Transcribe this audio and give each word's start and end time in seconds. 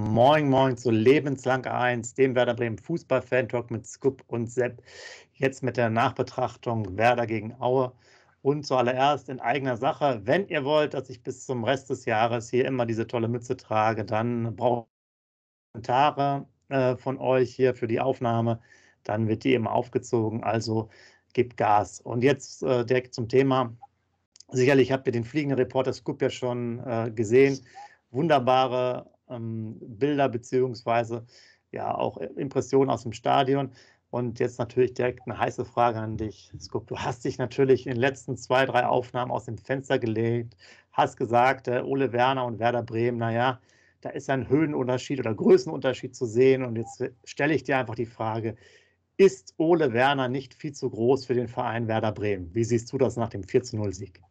Moin, 0.00 0.48
moin 0.48 0.76
zu 0.76 0.92
Lebenslang 0.92 1.66
1, 1.66 2.14
dem 2.14 2.36
Werder 2.36 2.54
Bremen 2.54 2.78
Fußball-Fan-Talk 2.78 3.68
mit 3.72 3.84
Scoop 3.84 4.22
und 4.28 4.46
Sepp. 4.48 4.80
Jetzt 5.32 5.64
mit 5.64 5.76
der 5.76 5.90
Nachbetrachtung 5.90 6.96
Werder 6.96 7.26
gegen 7.26 7.60
Aue. 7.60 7.92
Und 8.40 8.64
zuallererst 8.64 9.28
in 9.28 9.40
eigener 9.40 9.76
Sache, 9.76 10.20
wenn 10.24 10.46
ihr 10.46 10.64
wollt, 10.64 10.94
dass 10.94 11.10
ich 11.10 11.24
bis 11.24 11.44
zum 11.44 11.64
Rest 11.64 11.90
des 11.90 12.04
Jahres 12.04 12.48
hier 12.48 12.64
immer 12.66 12.86
diese 12.86 13.08
tolle 13.08 13.26
Mütze 13.26 13.56
trage, 13.56 14.04
dann 14.04 14.54
brauche 14.54 14.86
ich 14.86 15.72
Kommentare 15.72 16.46
äh, 16.68 16.96
von 16.96 17.18
euch 17.18 17.52
hier 17.52 17.74
für 17.74 17.88
die 17.88 17.98
Aufnahme. 17.98 18.60
Dann 19.02 19.26
wird 19.26 19.42
die 19.42 19.54
immer 19.54 19.72
aufgezogen. 19.72 20.44
Also 20.44 20.90
gebt 21.32 21.56
Gas. 21.56 22.00
Und 22.00 22.22
jetzt 22.22 22.62
äh, 22.62 22.84
direkt 22.86 23.14
zum 23.14 23.28
Thema. 23.28 23.76
Sicherlich 24.52 24.92
habt 24.92 25.08
ihr 25.08 25.12
den 25.12 25.24
fliegenden 25.24 25.58
Reporter 25.58 25.92
Scoop 25.92 26.22
ja 26.22 26.30
schon 26.30 26.78
äh, 26.86 27.10
gesehen. 27.10 27.58
Wunderbare 28.12 29.10
ähm, 29.30 29.76
Bilder 29.80 30.28
beziehungsweise 30.28 31.26
ja 31.70 31.94
auch 31.94 32.16
Impressionen 32.16 32.90
aus 32.90 33.02
dem 33.02 33.12
Stadion. 33.12 33.72
Und 34.10 34.40
jetzt 34.40 34.58
natürlich 34.58 34.94
direkt 34.94 35.20
eine 35.26 35.38
heiße 35.38 35.66
Frage 35.66 35.98
an 35.98 36.16
dich. 36.16 36.50
Skup, 36.58 36.86
du 36.86 36.96
hast 36.96 37.24
dich 37.24 37.36
natürlich 37.36 37.86
in 37.86 37.92
den 37.92 38.00
letzten 38.00 38.36
zwei, 38.38 38.64
drei 38.64 38.86
Aufnahmen 38.86 39.30
aus 39.30 39.44
dem 39.44 39.58
Fenster 39.58 39.98
gelegt, 39.98 40.56
hast 40.92 41.16
gesagt, 41.16 41.68
äh, 41.68 41.82
Ole 41.84 42.12
Werner 42.12 42.46
und 42.46 42.58
Werder 42.58 42.82
Bremen, 42.82 43.18
naja, 43.18 43.60
da 44.00 44.10
ist 44.10 44.30
ein 44.30 44.48
Höhenunterschied 44.48 45.20
oder 45.20 45.34
Größenunterschied 45.34 46.14
zu 46.14 46.24
sehen. 46.24 46.64
Und 46.64 46.76
jetzt 46.76 47.02
stelle 47.24 47.54
ich 47.54 47.64
dir 47.64 47.76
einfach 47.76 47.96
die 47.96 48.06
Frage, 48.06 48.56
ist 49.18 49.54
Ole 49.58 49.92
Werner 49.92 50.28
nicht 50.28 50.54
viel 50.54 50.72
zu 50.72 50.88
groß 50.88 51.26
für 51.26 51.34
den 51.34 51.48
Verein 51.48 51.88
Werder 51.88 52.12
Bremen? 52.12 52.54
Wie 52.54 52.64
siehst 52.64 52.92
du 52.92 52.98
das 52.98 53.16
nach 53.16 53.28
dem 53.28 53.42
4-0-Sieg? 53.42 54.22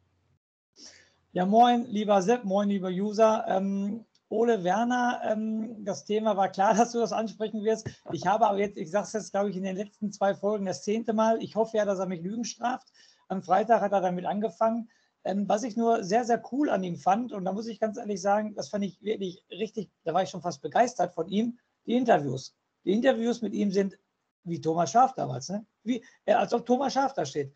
Ja, 1.33 1.45
moin, 1.45 1.85
lieber 1.85 2.21
Sepp, 2.21 2.45
moin, 2.45 2.69
lieber 2.69 2.87
User. 2.87 3.45
Ähm, 3.47 4.05
Ole 4.29 4.63
Werner, 4.63 5.21
ähm, 5.23 5.83
das 5.85 6.05
Thema 6.05 6.35
war 6.35 6.49
klar, 6.49 6.73
dass 6.75 6.91
du 6.91 6.99
das 6.99 7.13
ansprechen 7.13 7.63
wirst. 7.63 7.89
Ich 8.11 8.25
habe 8.27 8.47
aber 8.47 8.59
jetzt, 8.59 8.77
ich 8.77 8.91
sage 8.91 9.05
es 9.05 9.13
jetzt, 9.13 9.31
glaube 9.31 9.49
ich, 9.49 9.57
in 9.57 9.63
den 9.63 9.75
letzten 9.75 10.11
zwei 10.11 10.33
Folgen 10.35 10.65
das 10.65 10.83
zehnte 10.83 11.13
Mal. 11.13 11.41
Ich 11.41 11.55
hoffe 11.55 11.77
ja, 11.77 11.85
dass 11.85 11.99
er 11.99 12.07
mich 12.07 12.21
Lügen 12.21 12.45
straft. 12.45 12.87
Am 13.27 13.41
Freitag 13.41 13.81
hat 13.81 13.91
er 13.91 14.01
damit 14.01 14.25
angefangen. 14.25 14.89
Ähm, 15.23 15.47
was 15.47 15.63
ich 15.63 15.75
nur 15.75 16.03
sehr, 16.03 16.25
sehr 16.25 16.41
cool 16.51 16.69
an 16.69 16.83
ihm 16.83 16.97
fand, 16.97 17.31
und 17.33 17.45
da 17.45 17.51
muss 17.51 17.67
ich 17.67 17.79
ganz 17.79 17.97
ehrlich 17.97 18.21
sagen, 18.21 18.53
das 18.55 18.69
fand 18.69 18.85
ich 18.85 19.01
wirklich 19.01 19.43
richtig, 19.49 19.89
da 20.03 20.13
war 20.13 20.23
ich 20.23 20.29
schon 20.29 20.41
fast 20.41 20.61
begeistert 20.61 21.13
von 21.13 21.27
ihm, 21.27 21.57
die 21.85 21.95
Interviews. 21.95 22.55
Die 22.85 22.93
Interviews 22.93 23.41
mit 23.41 23.53
ihm 23.53 23.71
sind 23.71 23.97
wie 24.43 24.61
Thomas 24.61 24.91
Schaf 24.91 25.13
damals, 25.13 25.49
ne? 25.49 25.65
wie, 25.83 26.03
äh, 26.25 26.33
als 26.33 26.53
ob 26.53 26.65
Thomas 26.65 26.93
Schaf 26.93 27.13
da 27.13 27.25
steht 27.25 27.53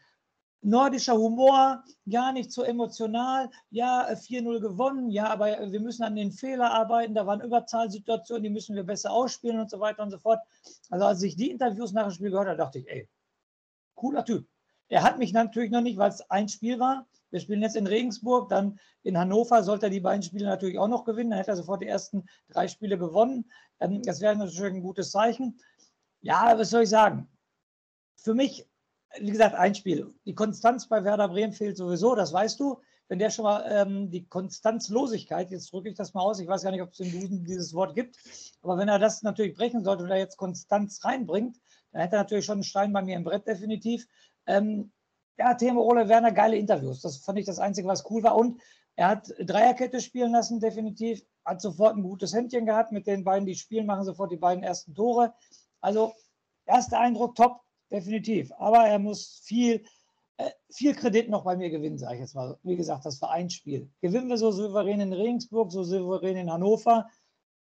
nordischer 0.61 1.17
Humor, 1.17 1.83
ja, 2.05 2.31
nicht 2.31 2.51
so 2.51 2.63
emotional, 2.63 3.49
ja, 3.69 4.07
4-0 4.07 4.59
gewonnen, 4.59 5.09
ja, 5.09 5.27
aber 5.27 5.71
wir 5.71 5.79
müssen 5.79 6.03
an 6.03 6.15
den 6.15 6.31
Fehler 6.31 6.71
arbeiten, 6.71 7.13
da 7.13 7.25
waren 7.25 7.41
Überzahlsituationen, 7.41 8.43
die 8.43 8.49
müssen 8.49 8.75
wir 8.75 8.83
besser 8.83 9.11
ausspielen 9.11 9.59
und 9.59 9.69
so 9.69 9.79
weiter 9.79 10.03
und 10.03 10.11
so 10.11 10.19
fort. 10.19 10.39
Also 10.89 11.05
als 11.05 11.23
ich 11.23 11.35
die 11.35 11.49
Interviews 11.49 11.93
nach 11.93 12.03
dem 12.03 12.11
Spiel 12.11 12.31
gehört 12.31 12.47
habe, 12.47 12.57
dachte 12.57 12.79
ich, 12.79 12.87
ey, 12.87 13.09
cooler 13.95 14.23
Typ. 14.23 14.47
Er 14.87 15.03
hat 15.03 15.17
mich 15.17 15.31
natürlich 15.31 15.71
noch 15.71 15.81
nicht, 15.81 15.97
weil 15.97 16.09
es 16.09 16.29
ein 16.29 16.49
Spiel 16.49 16.79
war. 16.79 17.07
Wir 17.29 17.39
spielen 17.39 17.61
jetzt 17.61 17.77
in 17.77 17.87
Regensburg, 17.87 18.49
dann 18.49 18.77
in 19.03 19.17
Hannover 19.17 19.63
sollte 19.63 19.85
er 19.85 19.89
die 19.89 20.01
beiden 20.01 20.21
Spiele 20.21 20.45
natürlich 20.45 20.77
auch 20.77 20.89
noch 20.89 21.05
gewinnen. 21.05 21.29
Dann 21.29 21.39
hätte 21.39 21.51
er 21.51 21.57
sofort 21.57 21.81
die 21.81 21.87
ersten 21.87 22.25
drei 22.49 22.67
Spiele 22.67 22.97
gewonnen. 22.97 23.49
Ähm, 23.79 24.01
das 24.03 24.19
wäre 24.19 24.35
natürlich 24.35 24.73
ein 24.73 24.81
gutes 24.81 25.11
Zeichen. 25.11 25.57
Ja, 26.21 26.57
was 26.57 26.71
soll 26.71 26.83
ich 26.83 26.89
sagen? 26.89 27.29
Für 28.17 28.33
mich 28.33 28.67
wie 29.19 29.31
gesagt, 29.31 29.55
ein 29.55 29.75
Spiel. 29.75 30.13
Die 30.25 30.35
Konstanz 30.35 30.87
bei 30.87 31.03
Werder 31.03 31.27
Bremen 31.27 31.53
fehlt 31.53 31.77
sowieso, 31.77 32.15
das 32.15 32.33
weißt 32.33 32.59
du. 32.59 32.79
Wenn 33.07 33.19
der 33.19 33.29
schon 33.29 33.43
mal 33.43 33.65
ähm, 33.69 34.09
die 34.09 34.25
Konstanzlosigkeit, 34.25 35.51
jetzt 35.51 35.73
drücke 35.73 35.89
ich 35.89 35.95
das 35.95 36.13
mal 36.13 36.21
aus, 36.21 36.39
ich 36.39 36.47
weiß 36.47 36.63
gar 36.63 36.71
nicht, 36.71 36.81
ob 36.81 36.93
es 36.93 36.99
im 37.01 37.11
Duden 37.11 37.43
dieses 37.43 37.73
Wort 37.73 37.93
gibt, 37.93 38.15
aber 38.61 38.77
wenn 38.77 38.87
er 38.87 38.99
das 38.99 39.21
natürlich 39.21 39.53
brechen 39.53 39.83
sollte 39.83 40.03
und 40.03 40.09
er 40.09 40.17
jetzt 40.17 40.37
Konstanz 40.37 41.03
reinbringt, 41.03 41.57
dann 41.91 42.01
hätte 42.01 42.15
er 42.15 42.21
natürlich 42.21 42.45
schon 42.45 42.53
einen 42.53 42.63
Stein 42.63 42.93
bei 42.93 43.01
mir 43.01 43.17
im 43.17 43.25
Brett, 43.25 43.45
definitiv. 43.45 44.07
Ähm, 44.45 44.93
ja, 45.37 45.55
Thema 45.55 45.81
Ole 45.81 46.07
Werner, 46.07 46.31
geile 46.31 46.55
Interviews. 46.55 47.01
Das 47.01 47.17
fand 47.17 47.39
ich 47.39 47.45
das 47.45 47.59
Einzige, 47.59 47.87
was 47.87 48.09
cool 48.09 48.23
war. 48.23 48.35
Und 48.35 48.61
er 48.95 49.09
hat 49.09 49.33
Dreierkette 49.39 49.99
spielen 49.99 50.31
lassen, 50.31 50.59
definitiv. 50.59 51.21
Hat 51.43 51.61
sofort 51.61 51.95
ein 51.95 52.03
gutes 52.03 52.33
Händchen 52.33 52.65
gehabt 52.65 52.91
mit 52.91 53.07
den 53.07 53.23
beiden, 53.23 53.45
die 53.45 53.55
spielen, 53.55 53.87
machen 53.87 54.05
sofort 54.05 54.31
die 54.31 54.37
beiden 54.37 54.63
ersten 54.63 54.93
Tore. 54.93 55.33
Also, 55.81 56.13
erster 56.65 56.99
Eindruck 56.99 57.35
top 57.35 57.61
definitiv. 57.91 58.51
Aber 58.57 58.87
er 58.87 58.99
muss 58.99 59.41
viel, 59.43 59.83
äh, 60.37 60.49
viel 60.69 60.95
Kredit 60.95 61.29
noch 61.29 61.43
bei 61.43 61.55
mir 61.55 61.69
gewinnen, 61.69 61.97
sage 61.97 62.15
ich 62.15 62.21
jetzt 62.21 62.35
mal. 62.35 62.57
Wie 62.63 62.75
gesagt, 62.75 63.05
das 63.05 63.19
Vereinsspiel. 63.19 63.89
Gewinnen 64.01 64.29
wir 64.29 64.37
so 64.37 64.51
souverän 64.51 65.01
in 65.01 65.13
Regensburg, 65.13 65.71
so 65.71 65.83
souverän 65.83 66.37
in 66.37 66.51
Hannover, 66.51 67.07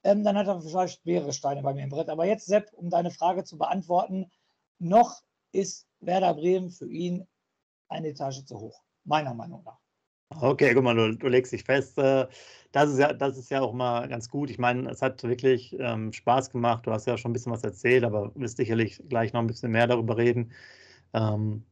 ähm, 0.04 0.24
dann 0.24 0.38
hat 0.38 0.48
er 0.48 0.62
vielleicht 0.62 1.06
mehrere 1.06 1.34
Steine 1.34 1.62
bei 1.62 1.74
mir 1.74 1.84
im 1.84 1.90
Brett. 1.90 2.10
Aber 2.10 2.26
jetzt, 2.26 2.46
Sepp, 2.46 2.72
um 2.74 2.90
deine 2.90 3.12
Frage 3.12 3.44
zu 3.44 3.58
beantworten, 3.58 4.32
noch 4.78 5.22
ist 5.52 5.88
Werder 6.00 6.34
Bremen 6.34 6.70
für 6.70 6.90
ihn 6.90 7.28
eine 7.90 8.10
Etage 8.10 8.46
zu 8.46 8.60
hoch, 8.60 8.82
meiner 9.04 9.34
Meinung 9.34 9.64
nach. 9.64 9.79
Okay, 10.32 10.74
guck 10.76 10.84
mal, 10.84 10.96
du, 10.96 11.16
du 11.18 11.28
legst 11.28 11.52
dich 11.52 11.64
fest. 11.64 11.98
Äh, 11.98 12.28
das 12.72 12.92
ist, 12.92 13.00
ja, 13.00 13.14
das 13.14 13.36
ist 13.38 13.50
ja 13.50 13.62
auch 13.62 13.74
mal 13.74 14.08
ganz 14.08 14.30
gut. 14.30 14.50
Ich 14.52 14.60
meine, 14.60 14.90
es 14.92 15.02
hat 15.02 15.24
wirklich 15.24 15.76
ähm, 15.80 16.14
Spaß 16.14 16.52
gemacht. 16.52 16.86
Du 16.86 16.92
hast 16.92 17.08
ja 17.08 17.18
schon 17.18 17.32
ein 17.32 17.34
bisschen 17.34 17.52
was 17.52 17.64
erzählt, 17.64 18.04
aber 18.04 18.32
wirst 18.36 18.58
sicherlich 18.58 19.02
gleich 19.10 19.34
noch 19.34 19.40
ein 19.42 19.48
bisschen 19.48 19.72
mehr 19.72 19.88
darüber 19.88 20.18
reden. 20.18 20.52
Ähm, 21.14 21.66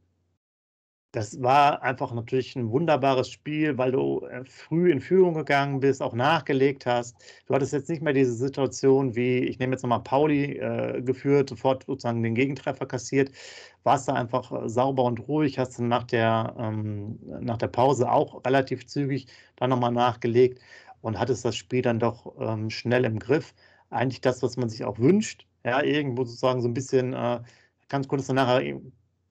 das 1.12 1.41
war 1.41 1.81
einfach 1.84 2.13
natürlich 2.13 2.56
ein 2.56 2.69
wunderbares 2.69 3.29
Spiel, 3.31 3.78
weil 3.78 3.91
du 3.91 4.22
äh, 4.28 4.44
früh 4.45 4.91
in 4.91 5.00
Führung 5.01 5.34
gegangen 5.35 5.79
bist, 5.79 6.01
auch 6.01 6.13
nachgelegt 6.13 6.85
hast. 6.85 7.16
Du 7.47 7.53
hattest 7.56 7.73
jetzt 7.73 7.90
nicht 7.90 8.01
mehr 8.01 8.13
diese 8.13 8.34
Situation 8.34 9.16
wie, 9.16 9.40
ich 9.40 9.57
nehme 9.59 9.73
jetzt 9.73 9.84
nochmal 9.84 10.03
Pauli 10.03 10.57
äh, 10.59 11.01
geführt, 11.01 11.50
sofort 11.50 11.85
sozusagen 11.85 12.22
den 12.23 12.35
Gegentreffer 12.35 12.85
kassiert. 12.85 13.31
Warst 13.84 14.07
da 14.07 14.13
einfach 14.13 14.51
äh, 14.51 14.69
sauber 14.69 15.03
und 15.03 15.28
ruhig, 15.28 15.57
hast 15.59 15.79
dann 15.79 15.88
nach 15.88 16.03
der, 16.03 16.56
ähm, 16.59 17.19
nach 17.41 17.57
der 17.57 17.68
Pause 17.68 18.12
auch 18.12 18.44
relativ 18.45 18.85
zügig 18.88 19.28
dann 19.56 19.69
nochmal 19.69 19.91
nachgelegt 19.91 20.59
und 21.01 21.18
hattest 21.19 21.45
das 21.45 21.56
Spiel 21.56 21.81
dann 21.81 22.00
doch 22.00 22.35
ähm, 22.39 22.69
schnell 22.69 23.06
im 23.06 23.19
Griff. 23.19 23.53
Eigentlich 23.89 24.22
das, 24.22 24.44
was 24.44 24.57
man 24.57 24.69
sich 24.69 24.84
auch 24.84 25.00
wünscht. 25.00 25.47
Ja, 25.66 25.81
irgendwo 25.84 26.24
sozusagen 26.25 26.62
so 26.62 26.68
ein 26.68 26.74
bisschen, 26.74 27.13
äh, 27.13 27.41
ganz 27.89 28.07
kurz 28.07 28.28
danach 28.28 28.59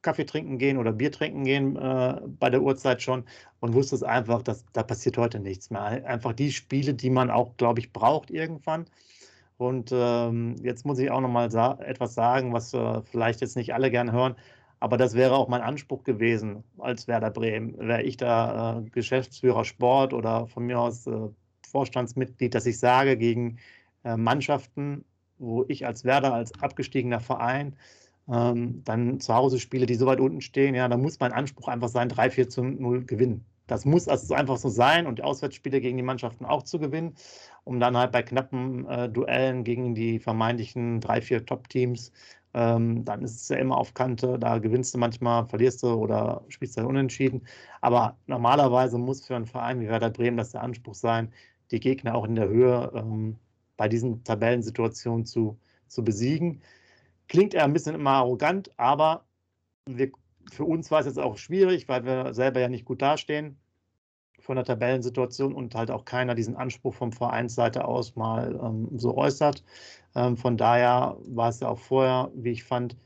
Kaffee 0.06 0.24
trinken 0.24 0.58
gehen 0.58 0.78
oder 0.78 0.92
Bier 0.92 1.10
trinken 1.10 1.42
gehen 1.42 1.76
äh, 1.76 2.20
bei 2.38 2.48
der 2.48 2.62
Uhrzeit 2.62 3.02
schon 3.02 3.24
und 3.58 3.74
wusste 3.74 3.96
es 3.96 4.04
einfach, 4.04 4.40
dass 4.42 4.64
da 4.72 4.84
passiert 4.84 5.18
heute 5.18 5.40
nichts 5.40 5.70
mehr. 5.70 5.82
Einfach 5.82 6.32
die 6.32 6.52
Spiele, 6.52 6.94
die 6.94 7.10
man 7.10 7.28
auch, 7.28 7.56
glaube 7.56 7.80
ich, 7.80 7.92
braucht 7.92 8.30
irgendwann. 8.30 8.86
Und 9.58 9.90
ähm, 9.92 10.54
jetzt 10.62 10.86
muss 10.86 11.00
ich 11.00 11.10
auch 11.10 11.20
noch 11.20 11.28
mal 11.28 11.50
sa 11.50 11.76
etwas 11.80 12.14
sagen, 12.14 12.52
was 12.52 12.72
äh, 12.72 13.02
vielleicht 13.02 13.40
jetzt 13.40 13.56
nicht 13.56 13.74
alle 13.74 13.90
gern 13.90 14.12
hören, 14.12 14.36
aber 14.78 14.96
das 14.96 15.14
wäre 15.14 15.34
auch 15.34 15.48
mein 15.48 15.62
Anspruch 15.62 16.04
gewesen 16.04 16.62
als 16.78 17.08
Werder 17.08 17.30
Bremen. 17.30 17.76
Wäre 17.78 18.02
ich 18.02 18.16
da 18.16 18.78
äh, 18.78 18.90
Geschäftsführer 18.90 19.64
Sport 19.64 20.12
oder 20.12 20.46
von 20.46 20.66
mir 20.66 20.78
aus 20.78 21.06
äh, 21.08 21.28
Vorstandsmitglied, 21.68 22.54
dass 22.54 22.66
ich 22.66 22.78
sage 22.78 23.16
gegen 23.16 23.58
äh, 24.04 24.16
Mannschaften, 24.16 25.04
wo 25.38 25.64
ich 25.66 25.84
als 25.84 26.04
Werder, 26.04 26.32
als 26.32 26.52
abgestiegener 26.62 27.20
Verein 27.20 27.74
ähm, 28.30 28.82
dann 28.84 29.20
zu 29.20 29.34
Hause 29.34 29.58
Spiele, 29.58 29.86
die 29.86 29.94
so 29.94 30.06
weit 30.06 30.20
unten 30.20 30.40
stehen, 30.40 30.74
ja, 30.74 30.88
da 30.88 30.96
muss 30.96 31.20
mein 31.20 31.32
Anspruch 31.32 31.68
einfach 31.68 31.88
sein, 31.88 32.08
3, 32.08 32.30
4 32.30 32.48
zu 32.48 32.64
0 32.64 33.04
gewinnen. 33.04 33.44
Das 33.66 33.84
muss 33.84 34.08
also 34.08 34.34
einfach 34.34 34.58
so 34.58 34.68
sein 34.68 35.06
und 35.06 35.18
die 35.18 35.22
Auswärtsspiele 35.24 35.80
gegen 35.80 35.96
die 35.96 36.02
Mannschaften 36.02 36.44
auch 36.44 36.62
zu 36.62 36.78
gewinnen, 36.78 37.14
um 37.64 37.80
dann 37.80 37.96
halt 37.96 38.12
bei 38.12 38.22
knappen 38.22 38.86
äh, 38.88 39.08
Duellen 39.08 39.64
gegen 39.64 39.94
die 39.94 40.18
vermeintlichen 40.20 41.00
drei, 41.00 41.20
vier 41.20 41.44
Top-Teams, 41.44 42.12
ähm, 42.56 43.04
dann 43.04 43.22
ist 43.22 43.42
es 43.42 43.48
ja 43.50 43.58
immer 43.58 43.76
auf 43.76 43.92
Kante, 43.92 44.38
da 44.38 44.58
gewinnst 44.58 44.94
du 44.94 44.98
manchmal, 44.98 45.46
verlierst 45.46 45.82
du 45.82 45.88
oder 45.88 46.42
spielst 46.48 46.78
du 46.78 46.86
unentschieden. 46.86 47.46
Aber 47.82 48.16
normalerweise 48.26 48.98
muss 48.98 49.26
für 49.26 49.36
einen 49.36 49.46
Verein 49.46 49.80
wie 49.80 49.88
Werder 49.88 50.10
Bremen 50.10 50.38
das 50.38 50.52
der 50.52 50.62
Anspruch 50.62 50.94
sein, 50.94 51.32
die 51.70 51.80
Gegner 51.80 52.14
auch 52.14 52.24
in 52.24 52.34
der 52.34 52.48
Höhe 52.48 52.90
ähm, 52.94 53.36
bei 53.76 53.88
diesen 53.88 54.24
Tabellensituationen 54.24 55.26
zu, 55.26 55.58
zu 55.88 56.02
besiegen. 56.02 56.62
Klingt 57.28 57.54
er 57.54 57.64
ein 57.64 57.72
bisschen 57.72 57.94
immer 57.94 58.10
arrogant, 58.12 58.70
aber 58.78 59.24
wir, 59.86 60.10
für 60.50 60.64
uns 60.64 60.90
war 60.90 61.00
es 61.00 61.06
jetzt 61.06 61.18
auch 61.18 61.36
schwierig, 61.38 61.88
weil 61.88 62.04
wir 62.04 62.34
selber 62.34 62.60
ja 62.60 62.68
nicht 62.68 62.84
gut 62.84 63.02
dastehen. 63.02 63.58
von 64.40 64.56
der 64.56 64.64
Tabellensituation 64.64 65.54
und 65.54 65.74
halt 65.74 65.90
auch 65.90 66.04
keiner 66.04 66.34
diesen 66.34 66.56
Anspruch 66.56 66.94
vom 66.94 67.12
Vereinsseite 67.12 67.84
aus 67.86 68.16
mal 68.16 68.58
ähm, 68.62 68.88
so 68.98 69.16
äußert. 69.16 69.64
Ähm, 70.14 70.36
von 70.36 70.56
daher 70.56 71.16
war 71.26 71.48
es 71.48 71.60
ja 71.60 71.68
auch 71.68 71.78
vorher, 71.78 72.30
wie 72.34 72.52
ich 72.52 72.64
fand, 72.64 72.96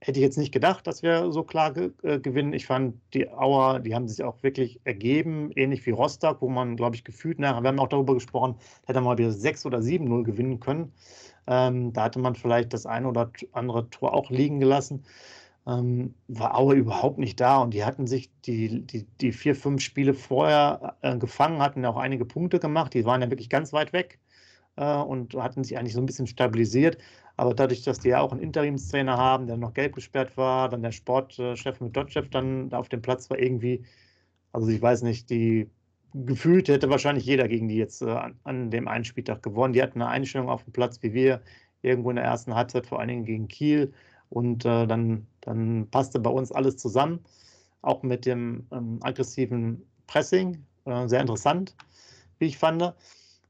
hätte 0.00 0.20
ich 0.20 0.24
jetzt 0.24 0.38
nicht 0.38 0.52
gedacht, 0.52 0.86
dass 0.86 1.02
wir 1.02 1.32
so 1.32 1.42
klar 1.42 1.72
ge 1.72 1.90
äh, 2.02 2.20
gewinnen. 2.20 2.52
Ich 2.52 2.66
fand, 2.66 3.00
die 3.14 3.28
Auer, 3.30 3.80
die 3.80 3.94
haben 3.94 4.06
sich 4.08 4.22
auch 4.24 4.42
wirklich 4.42 4.80
ergeben, 4.84 5.50
ähnlich 5.56 5.84
wie 5.86 5.90
Rostock, 5.90 6.40
wo 6.40 6.48
man, 6.48 6.76
glaube 6.76 6.94
ich, 6.96 7.04
gefühlt 7.04 7.38
nachher, 7.40 7.62
wir 7.62 7.68
haben 7.68 7.80
auch 7.80 7.88
darüber 7.88 8.14
gesprochen, 8.14 8.56
hätte 8.86 9.00
man 9.00 9.04
mal 9.04 9.18
wieder 9.18 9.32
6 9.32 9.66
oder 9.66 9.78
7-0 9.80 10.22
gewinnen 10.24 10.60
können. 10.60 10.92
Ähm, 11.48 11.92
da 11.94 12.04
hatte 12.04 12.18
man 12.18 12.34
vielleicht 12.34 12.74
das 12.74 12.86
eine 12.86 13.08
oder 13.08 13.32
andere 13.52 13.88
Tor 13.90 14.12
auch 14.14 14.30
liegen 14.30 14.60
gelassen. 14.60 15.04
Ähm, 15.66 16.14
war 16.28 16.56
Aue 16.58 16.76
überhaupt 16.76 17.18
nicht 17.18 17.40
da 17.40 17.58
und 17.58 17.74
die 17.74 17.84
hatten 17.84 18.06
sich 18.06 18.30
die, 18.46 18.82
die, 18.86 19.06
die 19.20 19.32
vier, 19.32 19.54
fünf 19.56 19.82
Spiele 19.82 20.14
vorher 20.14 20.96
äh, 21.02 21.16
gefangen, 21.18 21.62
hatten 21.62 21.84
auch 21.86 21.96
einige 21.96 22.24
Punkte 22.26 22.58
gemacht. 22.60 22.94
Die 22.94 23.04
waren 23.04 23.22
ja 23.22 23.30
wirklich 23.30 23.50
ganz 23.50 23.72
weit 23.72 23.92
weg 23.92 24.18
äh, 24.76 24.96
und 24.96 25.34
hatten 25.34 25.64
sich 25.64 25.78
eigentlich 25.78 25.94
so 25.94 26.00
ein 26.00 26.06
bisschen 26.06 26.26
stabilisiert. 26.26 26.98
Aber 27.36 27.54
dadurch, 27.54 27.82
dass 27.82 28.00
die 28.00 28.08
ja 28.08 28.20
auch 28.20 28.32
einen 28.32 28.42
Interimstrainer 28.42 29.16
haben, 29.16 29.46
der 29.46 29.56
noch 29.56 29.74
gelb 29.74 29.94
gesperrt 29.94 30.36
war, 30.36 30.68
dann 30.68 30.82
der 30.82 30.92
Sportchef 30.92 31.80
mit 31.80 31.96
Dotchev 31.96 32.28
dann 32.30 32.68
da 32.70 32.78
auf 32.78 32.88
dem 32.88 33.02
Platz 33.02 33.30
war 33.30 33.38
irgendwie, 33.38 33.84
also 34.52 34.68
ich 34.68 34.82
weiß 34.82 35.02
nicht, 35.02 35.30
die 35.30 35.70
gefühlt 36.14 36.68
hätte 36.68 36.90
wahrscheinlich 36.90 37.24
jeder 37.24 37.48
gegen 37.48 37.68
die 37.68 37.76
jetzt 37.76 38.02
äh, 38.02 38.16
an, 38.44 38.70
dem 38.70 38.88
einen 38.88 39.04
Spieltag 39.04 39.42
gewonnen. 39.42 39.72
Die 39.72 39.82
hatten 39.82 40.00
eine 40.02 40.10
Einstellung 40.10 40.48
auf 40.48 40.64
dem 40.64 40.72
Platz 40.72 41.02
wie 41.02 41.12
wir, 41.12 41.42
irgendwo 41.82 42.10
in 42.10 42.16
der 42.16 42.24
ersten 42.24 42.54
Halbzeit, 42.54 42.86
vor 42.86 42.98
allen 42.98 43.08
Dingen 43.08 43.24
gegen 43.24 43.48
Kiel. 43.48 43.92
Und 44.30 44.64
äh, 44.64 44.86
dann, 44.86 45.26
dann 45.40 45.88
passte 45.90 46.20
bei 46.20 46.30
uns 46.30 46.52
alles 46.52 46.76
zusammen, 46.76 47.20
auch 47.82 48.02
mit 48.02 48.26
dem 48.26 48.66
ähm, 48.72 48.98
aggressiven 49.02 49.82
Pressing. 50.06 50.64
Äh, 50.84 51.08
sehr 51.08 51.20
interessant, 51.20 51.76
wie 52.38 52.46
ich 52.46 52.58
fand. 52.58 52.94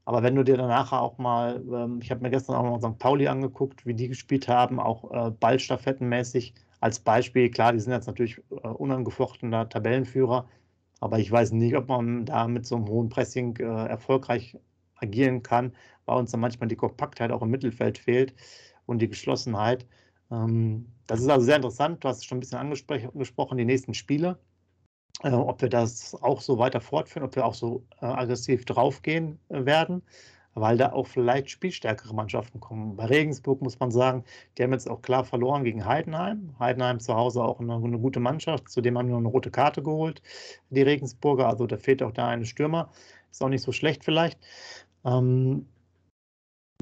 Aber 0.04 0.22
wenn 0.22 0.34
du 0.34 0.42
dir 0.42 0.56
danach 0.56 0.92
auch 0.92 1.18
mal, 1.18 1.62
ähm, 1.70 2.00
ich 2.02 2.10
habe 2.10 2.22
mir 2.22 2.30
gestern 2.30 2.56
auch 2.56 2.62
mal 2.62 2.80
St. 2.80 2.98
Pauli 2.98 3.28
angeguckt, 3.28 3.84
wie 3.84 3.94
die 3.94 4.08
gespielt 4.08 4.48
haben, 4.48 4.80
auch 4.80 5.10
äh, 5.12 5.30
Ballstaffettenmäßig 5.30 6.54
als 6.80 6.98
Beispiel. 6.98 7.50
Klar, 7.50 7.72
die 7.72 7.80
sind 7.80 7.92
jetzt 7.92 8.06
natürlich 8.06 8.38
äh, 8.50 8.68
unangefochtener 8.68 9.68
Tabellenführer, 9.68 10.48
aber 11.00 11.18
ich 11.18 11.30
weiß 11.30 11.52
nicht, 11.52 11.76
ob 11.76 11.88
man 11.88 12.26
da 12.26 12.48
mit 12.48 12.66
so 12.66 12.76
einem 12.76 12.88
hohen 12.88 13.08
Pressing 13.08 13.56
äh, 13.58 13.64
erfolgreich 13.88 14.56
agieren 14.96 15.42
kann, 15.42 15.72
weil 16.06 16.18
uns 16.18 16.30
dann 16.32 16.40
manchmal 16.40 16.68
die 16.68 16.76
Kompaktheit 16.76 17.30
auch 17.30 17.42
im 17.42 17.50
Mittelfeld 17.50 17.98
fehlt 17.98 18.34
und 18.86 19.00
die 19.00 19.08
Geschlossenheit. 19.08 19.86
Ähm, 20.30 20.86
das 21.06 21.20
ist 21.20 21.28
also 21.28 21.44
sehr 21.44 21.56
interessant. 21.56 22.04
Du 22.04 22.08
hast 22.08 22.18
es 22.18 22.24
schon 22.24 22.38
ein 22.38 22.40
bisschen 22.40 22.58
angesprochen, 22.58 23.58
die 23.58 23.64
nächsten 23.64 23.94
Spiele 23.94 24.38
äh, 25.22 25.30
ob 25.30 25.62
wir 25.62 25.68
das 25.68 26.14
auch 26.22 26.40
so 26.40 26.58
weiter 26.58 26.80
fortführen, 26.80 27.24
ob 27.24 27.34
wir 27.36 27.44
auch 27.44 27.54
so 27.54 27.84
äh, 28.00 28.06
aggressiv 28.06 28.64
draufgehen 28.64 29.38
äh, 29.48 29.64
werden, 29.64 30.02
weil 30.54 30.76
da 30.76 30.92
auch 30.92 31.06
vielleicht 31.06 31.50
spielstärkere 31.50 32.14
Mannschaften 32.14 32.60
kommen. 32.60 32.96
Bei 32.96 33.06
Regensburg 33.06 33.62
muss 33.62 33.78
man 33.78 33.90
sagen, 33.90 34.24
die 34.56 34.62
haben 34.62 34.72
jetzt 34.72 34.88
auch 34.88 35.02
klar 35.02 35.24
verloren 35.24 35.64
gegen 35.64 35.84
Heidenheim. 35.84 36.54
Heidenheim 36.58 37.00
zu 37.00 37.14
Hause 37.14 37.42
auch 37.42 37.60
eine, 37.60 37.74
eine 37.74 37.98
gute 37.98 38.20
Mannschaft, 38.20 38.68
zudem 38.68 38.98
haben 38.98 39.08
wir 39.08 39.12
noch 39.12 39.18
eine 39.18 39.28
rote 39.28 39.50
Karte 39.50 39.82
geholt, 39.82 40.22
die 40.70 40.82
Regensburger. 40.82 41.48
Also 41.48 41.66
da 41.66 41.76
fehlt 41.76 42.02
auch 42.02 42.12
da 42.12 42.28
eine 42.28 42.46
Stürmer. 42.46 42.90
Ist 43.30 43.42
auch 43.42 43.48
nicht 43.48 43.62
so 43.62 43.72
schlecht 43.72 44.04
vielleicht. 44.04 44.38
Ähm, 45.04 45.66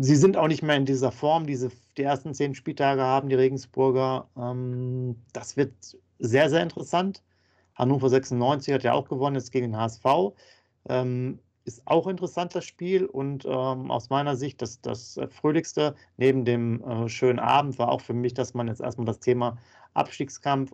sie 0.00 0.16
sind 0.16 0.36
auch 0.36 0.48
nicht 0.48 0.62
mehr 0.62 0.76
in 0.76 0.86
dieser 0.86 1.12
Form, 1.12 1.46
diese 1.46 1.70
die 1.96 2.02
ersten 2.02 2.34
zehn 2.34 2.54
Spieltage 2.54 3.02
haben 3.02 3.28
die 3.28 3.34
Regensburger. 3.34 4.28
Ähm, 4.36 5.16
das 5.32 5.56
wird 5.56 5.72
sehr, 6.19 6.50
sehr 6.50 6.62
interessant. 6.62 7.22
Hannover 7.74 8.08
96 8.08 8.74
hat 8.74 8.82
ja 8.82 8.92
auch 8.92 9.08
gewonnen, 9.08 9.36
jetzt 9.36 9.52
gegen 9.52 9.72
den 9.72 9.76
HSV. 9.76 10.04
Ähm, 10.88 11.38
ist 11.66 11.82
auch 11.86 12.06
interessant, 12.06 12.54
das 12.54 12.64
Spiel. 12.64 13.04
Und 13.04 13.44
ähm, 13.44 13.90
aus 13.90 14.08
meiner 14.08 14.36
Sicht, 14.36 14.62
das, 14.62 14.80
das 14.80 15.18
Fröhlichste 15.30 15.94
neben 16.16 16.44
dem 16.44 16.82
äh, 16.82 17.08
schönen 17.08 17.40
Abend 17.40 17.78
war 17.78 17.90
auch 17.90 18.00
für 18.00 18.14
mich, 18.14 18.34
dass 18.34 18.54
man 18.54 18.68
jetzt 18.68 18.80
erstmal 18.80 19.06
das 19.06 19.20
Thema 19.20 19.58
Abstiegskampf 19.94 20.72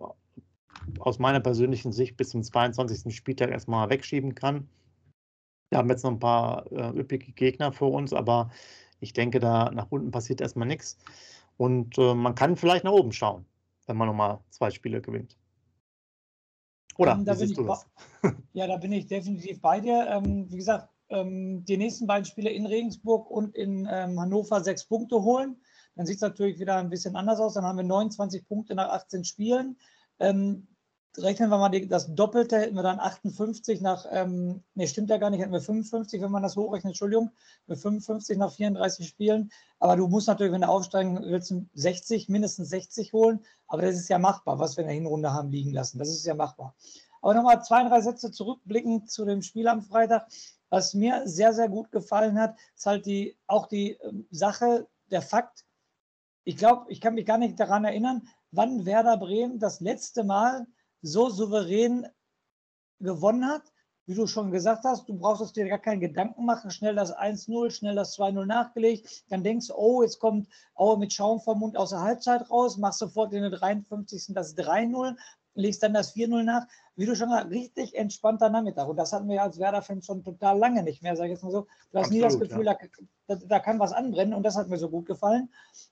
aus 0.98 1.18
meiner 1.18 1.40
persönlichen 1.40 1.92
Sicht 1.92 2.16
bis 2.16 2.30
zum 2.30 2.42
22. 2.42 3.14
Spieltag 3.14 3.50
erstmal 3.50 3.88
wegschieben 3.88 4.34
kann. 4.34 4.68
Wir 5.70 5.78
haben 5.78 5.88
jetzt 5.88 6.04
noch 6.04 6.10
ein 6.10 6.18
paar 6.18 6.70
äh, 6.70 6.98
üppige 6.98 7.32
Gegner 7.32 7.72
vor 7.72 7.92
uns, 7.92 8.12
aber 8.12 8.50
ich 9.00 9.14
denke, 9.14 9.40
da 9.40 9.70
nach 9.70 9.90
unten 9.90 10.10
passiert 10.10 10.40
erstmal 10.40 10.68
nichts. 10.68 10.98
Und 11.56 11.96
äh, 11.96 12.14
man 12.14 12.34
kann 12.34 12.56
vielleicht 12.56 12.84
nach 12.84 12.92
oben 12.92 13.12
schauen, 13.12 13.46
wenn 13.86 13.96
man 13.96 14.08
nochmal 14.08 14.40
zwei 14.50 14.70
Spiele 14.70 15.00
gewinnt. 15.00 15.36
Oder 16.96 17.12
ähm, 17.12 17.24
da 17.24 17.34
siehst 17.34 17.56
du 17.56 17.64
das? 17.64 17.86
Ja, 18.52 18.66
da 18.66 18.76
bin 18.76 18.92
ich 18.92 19.06
definitiv 19.06 19.60
bei 19.60 19.80
dir. 19.80 20.06
Ähm, 20.08 20.50
wie 20.50 20.58
gesagt, 20.58 20.88
ähm, 21.08 21.64
die 21.64 21.76
nächsten 21.76 22.06
beiden 22.06 22.24
Spiele 22.24 22.50
in 22.50 22.66
Regensburg 22.66 23.30
und 23.30 23.54
in 23.54 23.88
ähm, 23.90 24.20
Hannover 24.20 24.62
sechs 24.62 24.84
Punkte 24.84 25.22
holen. 25.22 25.56
Dann 25.96 26.06
sieht 26.06 26.16
es 26.16 26.22
natürlich 26.22 26.58
wieder 26.58 26.76
ein 26.76 26.90
bisschen 26.90 27.16
anders 27.16 27.40
aus. 27.40 27.54
Dann 27.54 27.64
haben 27.64 27.78
wir 27.78 27.84
29 27.84 28.46
Punkte 28.46 28.74
nach 28.74 28.90
18 28.90 29.24
Spielen. 29.24 29.76
Ähm, 30.20 30.68
rechnen 31.18 31.50
wir 31.50 31.58
mal 31.58 31.68
die, 31.68 31.86
das 31.86 32.14
Doppelte, 32.14 32.58
hätten 32.58 32.74
wir 32.74 32.82
dann 32.82 32.98
58 32.98 33.80
nach, 33.80 34.06
ähm, 34.10 34.62
nee, 34.74 34.86
stimmt 34.86 35.10
ja 35.10 35.18
gar 35.18 35.30
nicht, 35.30 35.40
hätten 35.40 35.52
wir 35.52 35.60
55, 35.60 36.22
wenn 36.22 36.30
man 36.30 36.42
das 36.42 36.56
hochrechnet, 36.56 36.92
Entschuldigung, 36.92 37.30
wir 37.66 37.76
55 37.76 38.38
nach 38.38 38.52
34 38.52 39.06
Spielen. 39.06 39.50
Aber 39.78 39.96
du 39.96 40.08
musst 40.08 40.28
natürlich, 40.28 40.52
wenn 40.52 40.62
du 40.62 40.68
aufsteigen 40.68 41.20
willst, 41.22 41.54
60, 41.74 42.28
mindestens 42.28 42.70
60 42.70 43.12
holen. 43.12 43.44
Aber 43.66 43.82
das 43.82 43.96
ist 43.96 44.08
ja 44.08 44.18
machbar, 44.18 44.58
was 44.58 44.76
wir 44.76 44.82
in 44.82 44.88
der 44.88 44.96
Hinrunde 44.96 45.32
haben 45.32 45.50
liegen 45.50 45.72
lassen. 45.72 45.98
Das 45.98 46.08
ist 46.08 46.24
ja 46.24 46.34
machbar. 46.34 46.74
Aber 47.20 47.34
nochmal 47.34 47.62
zwei, 47.62 47.86
drei 47.88 48.00
Sätze 48.00 48.30
zurückblicken 48.30 49.06
zu 49.06 49.24
dem 49.24 49.42
Spiel 49.42 49.68
am 49.68 49.82
Freitag. 49.82 50.26
Was 50.70 50.94
mir 50.94 51.22
sehr, 51.26 51.52
sehr 51.52 51.68
gut 51.68 51.92
gefallen 51.92 52.38
hat, 52.38 52.56
ist 52.74 52.86
halt 52.86 53.04
die, 53.06 53.36
auch 53.46 53.66
die 53.66 53.98
ähm, 54.02 54.26
Sache, 54.30 54.88
der 55.10 55.20
Fakt. 55.20 55.64
Ich 56.44 56.56
glaube, 56.56 56.90
ich 56.90 57.00
kann 57.00 57.14
mich 57.14 57.26
gar 57.26 57.38
nicht 57.38 57.60
daran 57.60 57.84
erinnern, 57.84 58.26
wann 58.50 58.86
Werder 58.86 59.16
Bremen 59.16 59.58
das 59.58 59.80
letzte 59.80 60.24
Mal 60.24 60.66
so 61.02 61.28
souverän 61.28 62.06
gewonnen 63.00 63.46
hat. 63.46 63.62
Wie 64.06 64.14
du 64.14 64.26
schon 64.26 64.50
gesagt 64.50 64.84
hast, 64.84 65.08
du 65.08 65.16
brauchst 65.16 65.54
dir 65.54 65.68
gar 65.68 65.78
keinen 65.78 66.00
Gedanken 66.00 66.44
machen. 66.44 66.72
Schnell 66.72 66.96
das 66.96 67.16
1-0, 67.16 67.70
schnell 67.70 67.94
das 67.94 68.18
2-0 68.18 68.46
nachgelegt. 68.46 69.24
Dann 69.28 69.44
denkst 69.44 69.68
du, 69.68 69.74
oh, 69.74 70.02
jetzt 70.02 70.18
kommt 70.18 70.48
Aue 70.74 70.98
mit 70.98 71.12
Schaum 71.12 71.40
vom 71.40 71.60
Mund 71.60 71.76
aus 71.76 71.90
der 71.90 72.00
Halbzeit 72.00 72.50
raus, 72.50 72.78
machst 72.78 72.98
sofort 72.98 73.32
in 73.32 73.42
der 73.42 73.50
53. 73.50 74.34
das 74.34 74.56
3-0, 74.56 75.16
legst 75.54 75.84
dann 75.84 75.94
das 75.94 76.16
4-0 76.16 76.42
nach. 76.42 76.66
Wie 76.96 77.06
du 77.06 77.14
schon 77.14 77.28
gesagt 77.28 77.44
hast, 77.44 77.52
richtig 77.52 77.94
entspannter 77.94 78.50
Nachmittag. 78.50 78.88
Und 78.88 78.96
das 78.96 79.12
hatten 79.12 79.28
wir 79.28 79.40
als 79.40 79.60
Werder-Fans 79.60 80.04
schon 80.04 80.24
total 80.24 80.58
lange 80.58 80.82
nicht 80.82 81.02
mehr, 81.02 81.14
sag 81.14 81.26
ich 81.26 81.32
jetzt 81.32 81.44
mal 81.44 81.52
so. 81.52 81.68
Du 81.92 81.98
hast 81.98 82.06
Absolut, 82.06 82.12
nie 82.12 82.20
das 82.20 82.38
Gefühl, 82.40 82.66
ja. 82.66 82.76
da, 83.28 83.36
da, 83.36 83.60
kann 83.60 83.78
was 83.78 83.92
anbrennen 83.92 84.34
und 84.34 84.42
das 84.42 84.56
hat 84.56 84.68
mir 84.68 84.78
so 84.78 84.90
gut 84.90 85.06
gefallen. 85.06 85.48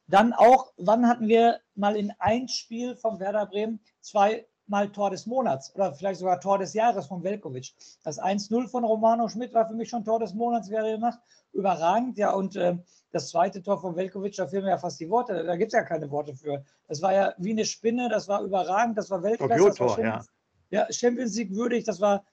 Dann 0.08 0.32
auch, 0.32 0.72
wann 0.76 1.06
hatten 1.06 1.28
wir 1.28 1.60
mal 1.76 1.96
in 1.96 2.12
ein 2.18 2.48
Spiel 2.48 2.96
vom 2.96 3.20
Werder 3.20 3.46
Bremen 3.46 3.80
zwei 4.00 4.46
mal 4.70 4.88
Tor 4.88 5.10
des 5.10 5.26
Monats 5.26 5.74
oder 5.74 5.92
vielleicht 5.92 6.20
sogar 6.20 6.40
Tor 6.40 6.58
des 6.58 6.72
Jahres 6.72 7.06
von 7.06 7.22
Velkovic. 7.22 7.74
Das 8.04 8.20
1-0 8.20 8.68
von 8.68 8.84
Romano 8.84 9.28
Schmidt 9.28 9.52
war 9.52 9.66
für 9.66 9.74
mich 9.74 9.90
schon 9.90 10.04
Tor 10.04 10.20
des 10.20 10.32
Monats, 10.32 10.70
wäre 10.70 10.92
gemacht. 10.92 11.18
Überragend, 11.52 12.16
ja. 12.16 12.32
Und 12.32 12.56
äh, 12.56 12.78
das 13.10 13.30
zweite 13.30 13.62
Tor 13.62 13.80
von 13.80 13.96
Velkovic, 13.96 14.36
da 14.36 14.46
fehlen 14.46 14.64
mir 14.64 14.70
ja 14.70 14.78
fast 14.78 15.00
die 15.00 15.10
Worte. 15.10 15.44
Da 15.44 15.56
gibt 15.56 15.72
es 15.72 15.76
ja 15.76 15.82
keine 15.82 16.10
Worte 16.10 16.34
für. 16.34 16.64
Das 16.86 17.02
war 17.02 17.12
ja 17.12 17.34
wie 17.38 17.50
eine 17.50 17.64
Spinne, 17.64 18.08
das 18.08 18.28
war 18.28 18.42
überragend, 18.42 18.96
das 18.96 19.10
war 19.10 19.22
Weltklasse. 19.22 19.64
Das 19.68 19.80
war 19.80 19.88
Champions, 19.88 20.30
ja. 20.70 20.86
ja, 20.86 20.92
Champions 20.92 21.36
League 21.36 21.54
würdig, 21.54 21.84
das 21.84 22.00
war 22.00 22.24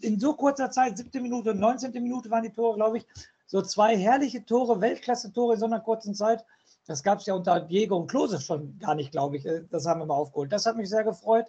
in 0.00 0.18
so 0.18 0.34
kurzer 0.34 0.70
Zeit, 0.70 0.96
siebte 0.96 1.20
Minute 1.20 1.50
und 1.50 1.60
19. 1.60 1.92
Minute 1.92 2.30
waren 2.30 2.42
die 2.42 2.50
Tore, 2.50 2.76
glaube 2.76 2.98
ich, 2.98 3.06
so 3.46 3.62
zwei 3.62 3.96
herrliche 3.96 4.44
Tore, 4.44 4.80
Weltklasse-Tore 4.80 5.54
in 5.54 5.60
so 5.60 5.66
einer 5.66 5.80
kurzen 5.80 6.14
Zeit. 6.14 6.44
Das 6.88 7.02
gab 7.02 7.20
es 7.20 7.26
ja 7.26 7.34
unter 7.34 7.60
Diego 7.60 7.98
und 7.98 8.10
Klose 8.10 8.40
schon 8.40 8.78
gar 8.78 8.94
nicht, 8.94 9.12
glaube 9.12 9.36
ich. 9.36 9.46
Äh, 9.46 9.64
das 9.70 9.86
haben 9.86 10.00
wir 10.00 10.06
mal 10.06 10.14
aufgeholt. 10.14 10.50
Das 10.50 10.66
hat 10.66 10.76
mich 10.76 10.88
sehr 10.88 11.04
gefreut. 11.04 11.46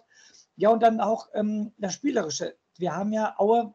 Ja, 0.56 0.68
und 0.68 0.82
dann 0.82 1.00
auch 1.00 1.28
ähm, 1.34 1.72
das 1.78 1.94
Spielerische. 1.94 2.56
Wir 2.76 2.94
haben 2.94 3.12
ja 3.12 3.34
Aue, 3.38 3.74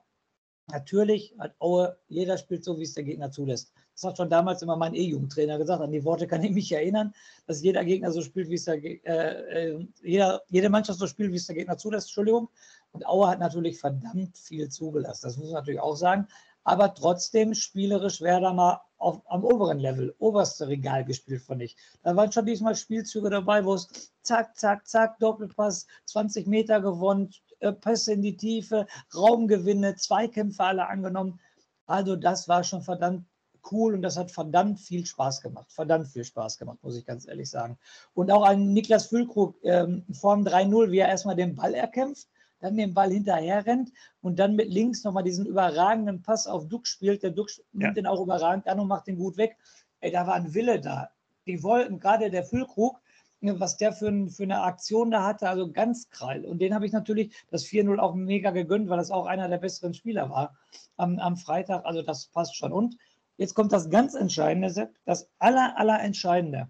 natürlich 0.68 1.36
hat 1.40 1.56
Aue, 1.60 1.98
jeder 2.08 2.38
spielt 2.38 2.64
so, 2.64 2.78
wie 2.78 2.84
es 2.84 2.94
der 2.94 3.04
Gegner 3.04 3.32
zulässt. 3.32 3.74
Das 3.96 4.04
hat 4.04 4.18
schon 4.18 4.30
damals 4.30 4.62
immer 4.62 4.76
mein 4.76 4.94
E-Jugendtrainer 4.94 5.58
gesagt. 5.58 5.82
An 5.82 5.92
die 5.92 6.04
Worte 6.04 6.28
kann 6.28 6.44
ich 6.44 6.52
mich 6.52 6.72
erinnern, 6.72 7.16
dass 7.48 7.64
jeder 7.64 7.84
Gegner 7.84 8.12
so 8.12 8.22
spielt, 8.22 8.50
wie 8.50 8.56
es 8.56 8.66
der 8.66 8.84
äh, 8.84 9.72
äh, 9.72 9.88
jeder, 10.04 10.44
jede 10.50 10.70
Mannschaft 10.70 11.00
so 11.00 11.08
spielt, 11.08 11.32
wie 11.32 11.38
es 11.38 11.48
der 11.48 11.56
Gegner 11.56 11.78
zulässt. 11.78 12.10
Entschuldigung. 12.10 12.50
Und 12.92 13.08
Aue 13.08 13.28
hat 13.28 13.40
natürlich 13.40 13.80
verdammt 13.80 14.38
viel 14.38 14.70
zugelassen. 14.70 15.26
Das 15.26 15.38
muss 15.38 15.48
man 15.48 15.56
natürlich 15.56 15.82
auch 15.82 15.96
sagen 15.96 16.28
aber 16.66 16.94
trotzdem 16.94 17.54
spielerisch 17.54 18.20
da 18.20 18.52
mal 18.52 18.82
auf, 18.98 19.22
am 19.28 19.44
oberen 19.44 19.80
Level, 19.80 20.16
oberste 20.18 20.68
Regal 20.68 21.06
gespielt, 21.06 21.44
fand 21.44 21.62
ich. 21.62 21.78
Da 22.02 22.16
waren 22.16 22.32
schon 22.32 22.46
diesmal 22.46 22.76
Spielzüge 22.76 23.30
dabei, 23.30 23.64
wo 23.64 23.76
es 23.76 24.12
zack, 24.24 24.58
zack, 24.58 24.88
zack, 24.88 25.20
Doppelpass, 25.20 25.86
20 26.06 26.48
Meter 26.48 26.82
gewonnen, 26.82 27.32
äh, 27.60 27.72
Pässe 27.72 28.14
in 28.14 28.24
die 28.24 28.36
Tiefe, 28.36 28.88
Raumgewinne, 29.16 29.96
Zweikämpfe 29.96 30.64
alle 30.64 30.88
angenommen. 30.88 31.40
Also 31.86 32.16
das 32.16 32.48
war 32.48 32.64
schon 32.64 32.82
verdammt 32.82 33.26
cool 33.72 33.94
und 33.94 34.02
das 34.02 34.18
hat 34.18 34.32
verdammt 34.32 34.80
viel 34.80 35.06
Spaß 35.06 35.42
gemacht. 35.42 35.72
Verdammt 35.72 36.08
viel 36.08 36.24
Spaß 36.24 36.58
gemacht, 36.58 36.80
muss 36.82 36.98
ich 36.98 37.06
ganz 37.06 37.28
ehrlich 37.28 37.50
sagen. 37.50 37.78
Und 38.16 38.32
auch 38.32 38.44
ein 38.44 38.74
Niklas 38.74 39.08
Füllkrug 39.08 39.56
ähm, 39.64 40.04
Form 40.14 40.44
3-0, 40.44 40.92
wie 40.92 41.00
er 41.00 41.10
erstmal 41.10 41.36
den 41.36 41.56
Ball 41.56 41.76
erkämpft, 41.76 42.28
dann 42.66 42.78
den 42.78 42.94
Ball 42.94 43.12
hinterher 43.12 43.66
rennt 43.66 43.92
und 44.22 44.40
dann 44.40 44.56
mit 44.56 44.70
links 44.70 45.04
nochmal 45.04 45.24
diesen 45.24 45.46
überragenden 45.46 46.22
Pass 46.22 46.48
auf 46.48 46.68
Duck 46.68 46.88
spielt. 46.88 47.24
Der 47.24 47.32
Duck 47.32 47.50
nimmt 47.72 47.84
ja. 47.84 47.92
den 47.94 48.08
auch 48.08 48.22
überragend 48.22 48.68
an 48.68 48.80
und 48.80 48.88
macht 48.88 49.08
den 49.08 49.18
gut 49.18 49.38
weg. 49.38 49.58
Ey, 50.00 50.12
da 50.12 50.28
war 50.28 50.36
ein 50.36 50.54
Wille 50.54 50.82
da. 50.82 51.12
Die 51.48 51.62
wollten, 51.64 52.00
gerade 52.00 52.30
der 52.32 52.44
Füllkrug, 52.44 53.00
was 53.42 53.78
der 53.78 53.94
für, 53.94 54.08
ein, 54.08 54.30
für, 54.30 54.44
eine 54.44 54.62
Aktion 54.62 55.12
da 55.12 55.24
hatte, 55.24 55.48
also 55.48 55.72
ganz 55.72 56.10
krall. 56.10 56.46
Und 56.46 56.60
den 56.60 56.74
habe 56.74 56.86
ich 56.86 56.92
natürlich 56.92 57.36
das 57.52 57.66
4-0 57.66 58.00
auch 58.00 58.16
mega 58.16 58.50
gegönnt, 58.50 58.90
weil 58.90 58.98
das 58.98 59.12
auch 59.12 59.28
einer 59.28 59.48
der 59.48 59.60
besseren 59.60 59.94
Spieler 59.94 60.30
war 60.30 60.56
am, 60.98 61.20
am 61.20 61.38
Freitag. 61.38 61.86
Also 61.86 62.02
das 62.02 62.26
passt 62.28 62.56
schon. 62.56 62.72
Und 62.72 62.98
jetzt 63.38 63.54
kommt 63.54 63.72
das 63.72 63.92
ganz 63.92 64.16
Entscheidende, 64.16 64.90
das 65.06 65.30
aller, 65.38 65.78
aller 65.78 66.02
Entscheidende. 66.02 66.70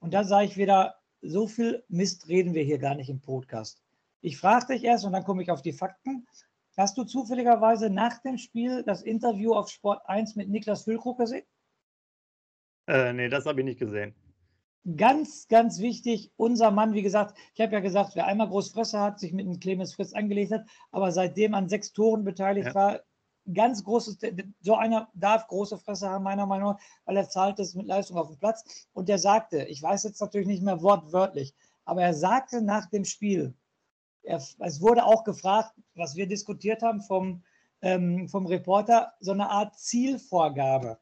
Und 0.00 0.12
da 0.12 0.24
sage 0.24 0.46
ich 0.46 0.56
wieder, 0.56 0.96
so 1.22 1.46
viel 1.46 1.84
Mist 1.88 2.28
reden 2.28 2.52
wir 2.52 2.64
hier 2.64 2.78
gar 2.78 2.94
nicht 2.94 3.08
im 3.08 3.20
Podcast. 3.20 3.80
Ich 4.22 4.38
frage 4.38 4.72
dich 4.72 4.84
erst 4.84 5.04
und 5.04 5.12
dann 5.12 5.24
komme 5.24 5.42
ich 5.42 5.50
auf 5.50 5.62
die 5.62 5.72
Fakten. 5.72 6.26
Hast 6.76 6.96
du 6.96 7.04
zufälligerweise 7.04 7.90
nach 7.90 8.22
dem 8.22 8.38
Spiel 8.38 8.82
das 8.84 9.02
Interview 9.02 9.52
auf 9.52 9.68
Sport 9.68 10.08
1 10.08 10.36
mit 10.36 10.48
Niklas 10.48 10.84
Füllkrug 10.84 11.18
gesehen? 11.18 11.44
Äh, 12.86 13.12
nee, 13.12 13.28
das 13.28 13.46
habe 13.46 13.60
ich 13.60 13.64
nicht 13.64 13.80
gesehen. 13.80 14.14
Ganz, 14.96 15.46
ganz 15.48 15.80
wichtig, 15.80 16.32
unser 16.36 16.70
Mann, 16.70 16.94
wie 16.94 17.02
gesagt, 17.02 17.36
ich 17.54 17.60
habe 17.60 17.72
ja 17.72 17.80
gesagt, 17.80 18.12
wer 18.14 18.26
einmal 18.26 18.48
groß 18.48 18.70
Fresse 18.70 18.98
hat, 18.98 19.20
sich 19.20 19.32
mit 19.32 19.46
einem 19.46 19.60
Clemens 19.60 19.94
Fritz 19.94 20.12
angelegt 20.12 20.52
hat, 20.52 20.66
aber 20.90 21.12
seitdem 21.12 21.54
an 21.54 21.68
sechs 21.68 21.92
Toren 21.92 22.24
beteiligt 22.24 22.68
ja. 22.68 22.74
war, 22.74 23.00
ganz 23.52 23.84
großes, 23.84 24.18
so 24.60 24.74
einer 24.74 25.08
darf 25.14 25.46
große 25.48 25.78
Fresse 25.78 26.08
haben, 26.08 26.24
meiner 26.24 26.46
Meinung 26.46 26.72
nach, 26.72 26.80
weil 27.04 27.16
er 27.16 27.28
zahlt 27.28 27.58
es 27.58 27.74
mit 27.74 27.86
Leistung 27.86 28.16
auf 28.16 28.28
dem 28.28 28.38
Platz. 28.38 28.88
Und 28.92 29.08
er 29.08 29.18
sagte, 29.18 29.64
ich 29.64 29.82
weiß 29.82 30.04
jetzt 30.04 30.20
natürlich 30.20 30.48
nicht 30.48 30.62
mehr 30.62 30.82
wortwörtlich, 30.82 31.54
aber 31.84 32.02
er 32.02 32.14
sagte 32.14 32.62
nach 32.62 32.86
dem 32.86 33.04
Spiel, 33.04 33.54
es 34.22 34.80
wurde 34.80 35.04
auch 35.04 35.24
gefragt, 35.24 35.72
was 35.94 36.16
wir 36.16 36.26
diskutiert 36.26 36.82
haben 36.82 37.00
vom, 37.00 37.42
ähm, 37.80 38.28
vom 38.28 38.46
Reporter, 38.46 39.12
so 39.20 39.32
eine 39.32 39.50
Art 39.50 39.78
Zielvorgabe. 39.78 40.98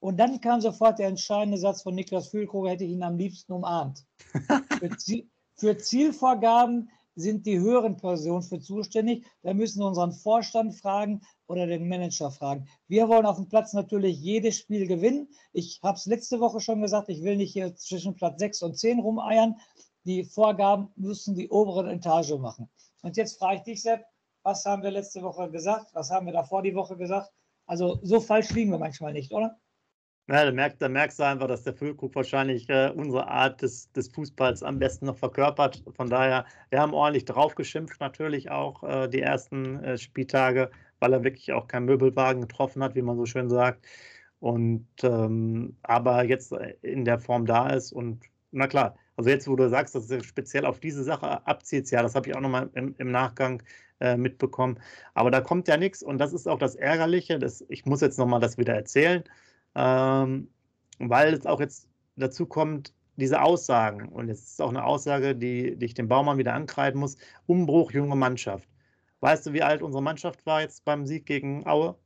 Und 0.00 0.18
dann 0.18 0.40
kam 0.40 0.60
sofort 0.60 0.98
der 0.98 1.08
entscheidende 1.08 1.58
Satz 1.58 1.82
von 1.82 1.94
Niklas 1.94 2.28
Füllkrug, 2.28 2.68
hätte 2.68 2.84
ich 2.84 2.90
ihn 2.90 3.02
am 3.02 3.16
liebsten 3.16 3.52
umarmt. 3.52 4.04
für, 4.78 4.96
Ziel, 4.96 5.28
für 5.54 5.76
Zielvorgaben 5.76 6.90
sind 7.18 7.46
die 7.46 7.58
höheren 7.58 7.96
Personen 7.96 8.42
für 8.42 8.60
zuständig. 8.60 9.26
Da 9.42 9.52
müssen 9.52 9.80
wir 9.80 9.86
unseren 9.88 10.12
Vorstand 10.12 10.76
fragen 10.76 11.20
oder 11.48 11.66
den 11.66 11.88
Manager 11.88 12.30
fragen. 12.30 12.68
Wir 12.86 13.08
wollen 13.08 13.26
auf 13.26 13.36
dem 13.36 13.48
Platz 13.48 13.72
natürlich 13.72 14.20
jedes 14.20 14.56
Spiel 14.56 14.86
gewinnen. 14.86 15.28
Ich 15.52 15.80
habe 15.82 15.98
es 15.98 16.06
letzte 16.06 16.38
Woche 16.38 16.60
schon 16.60 16.80
gesagt, 16.80 17.08
ich 17.08 17.24
will 17.24 17.36
nicht 17.36 17.52
hier 17.52 17.74
zwischen 17.74 18.14
Platz 18.14 18.38
6 18.38 18.62
und 18.62 18.78
10 18.78 19.00
rumeiern. 19.00 19.56
Die 20.08 20.24
Vorgaben 20.24 20.88
müssen 20.96 21.34
die 21.34 21.50
oberen 21.50 21.86
Etage 21.86 22.32
machen. 22.38 22.66
Und 23.02 23.18
jetzt 23.18 23.38
frage 23.38 23.56
ich 23.56 23.62
dich, 23.64 23.82
Sepp, 23.82 24.06
was 24.42 24.64
haben 24.64 24.82
wir 24.82 24.90
letzte 24.90 25.20
Woche 25.20 25.50
gesagt? 25.50 25.90
Was 25.92 26.10
haben 26.10 26.24
wir 26.24 26.32
davor 26.32 26.62
die 26.62 26.74
Woche 26.74 26.96
gesagt? 26.96 27.30
Also 27.66 27.98
so 28.02 28.18
falsch 28.18 28.48
liegen 28.52 28.70
wir 28.70 28.78
manchmal 28.78 29.12
nicht, 29.12 29.30
oder? 29.32 29.58
Ja, 30.26 30.46
da, 30.46 30.50
merkst, 30.50 30.80
da 30.80 30.88
merkst 30.88 31.18
du 31.18 31.24
einfach, 31.24 31.46
dass 31.46 31.62
der 31.62 31.74
Füllkrug 31.74 32.14
wahrscheinlich 32.14 32.70
äh, 32.70 32.90
unsere 32.96 33.28
Art 33.28 33.60
des, 33.60 33.92
des 33.92 34.08
Fußballs 34.08 34.62
am 34.62 34.78
besten 34.78 35.04
noch 35.04 35.18
verkörpert. 35.18 35.84
Von 35.94 36.08
daher, 36.08 36.46
wir 36.70 36.80
haben 36.80 36.94
ordentlich 36.94 37.26
drauf 37.26 37.54
geschimpft, 37.54 38.00
natürlich 38.00 38.50
auch 38.50 38.82
äh, 38.84 39.08
die 39.08 39.20
ersten 39.20 39.84
äh, 39.84 39.98
Spieltage, 39.98 40.70
weil 41.00 41.12
er 41.12 41.22
wirklich 41.22 41.52
auch 41.52 41.68
keinen 41.68 41.84
Möbelwagen 41.84 42.40
getroffen 42.40 42.82
hat, 42.82 42.94
wie 42.94 43.02
man 43.02 43.18
so 43.18 43.26
schön 43.26 43.50
sagt. 43.50 43.86
Und 44.40 44.86
ähm, 45.02 45.76
aber 45.82 46.24
jetzt 46.24 46.52
äh, 46.52 46.76
in 46.80 47.04
der 47.04 47.18
Form 47.18 47.44
da 47.44 47.68
ist 47.68 47.92
und 47.92 48.24
na 48.52 48.66
klar, 48.66 48.96
also 49.18 49.28
jetzt, 49.28 49.48
wo 49.48 49.56
du 49.56 49.68
sagst, 49.68 49.94
dass 49.94 50.10
er 50.10 50.24
speziell 50.24 50.64
auf 50.64 50.80
diese 50.80 51.04
Sache 51.04 51.46
abzieht, 51.46 51.90
ja, 51.90 52.02
das 52.02 52.14
habe 52.14 52.30
ich 52.30 52.36
auch 52.36 52.40
nochmal 52.40 52.70
im, 52.72 52.94
im 52.96 53.10
Nachgang 53.10 53.62
äh, 54.00 54.16
mitbekommen. 54.16 54.80
Aber 55.12 55.30
da 55.30 55.42
kommt 55.42 55.68
ja 55.68 55.76
nichts 55.76 56.02
und 56.02 56.18
das 56.18 56.32
ist 56.32 56.48
auch 56.48 56.58
das 56.58 56.74
Ärgerliche. 56.76 57.38
Das, 57.38 57.64
ich 57.68 57.84
muss 57.84 58.00
jetzt 58.00 58.18
nochmal 58.18 58.40
das 58.40 58.56
wieder 58.56 58.74
erzählen 58.74 59.24
ähm, 59.78 60.50
weil 60.98 61.34
es 61.34 61.46
auch 61.46 61.60
jetzt 61.60 61.88
dazu 62.16 62.46
kommt, 62.46 62.92
diese 63.16 63.42
Aussagen, 63.42 64.08
und 64.08 64.28
es 64.28 64.42
ist 64.52 64.62
auch 64.62 64.70
eine 64.70 64.84
Aussage, 64.84 65.34
die, 65.34 65.76
die 65.76 65.86
ich 65.86 65.94
dem 65.94 66.08
Baumann 66.08 66.38
wieder 66.38 66.54
ankreiden 66.54 67.00
muss, 67.00 67.16
Umbruch, 67.46 67.92
junge 67.92 68.16
Mannschaft. 68.16 68.68
Weißt 69.20 69.46
du, 69.46 69.52
wie 69.52 69.62
alt 69.62 69.82
unsere 69.82 70.02
Mannschaft 70.02 70.46
war 70.46 70.60
jetzt 70.60 70.84
beim 70.84 71.06
Sieg 71.06 71.26
gegen 71.26 71.66
Aue? 71.66 71.96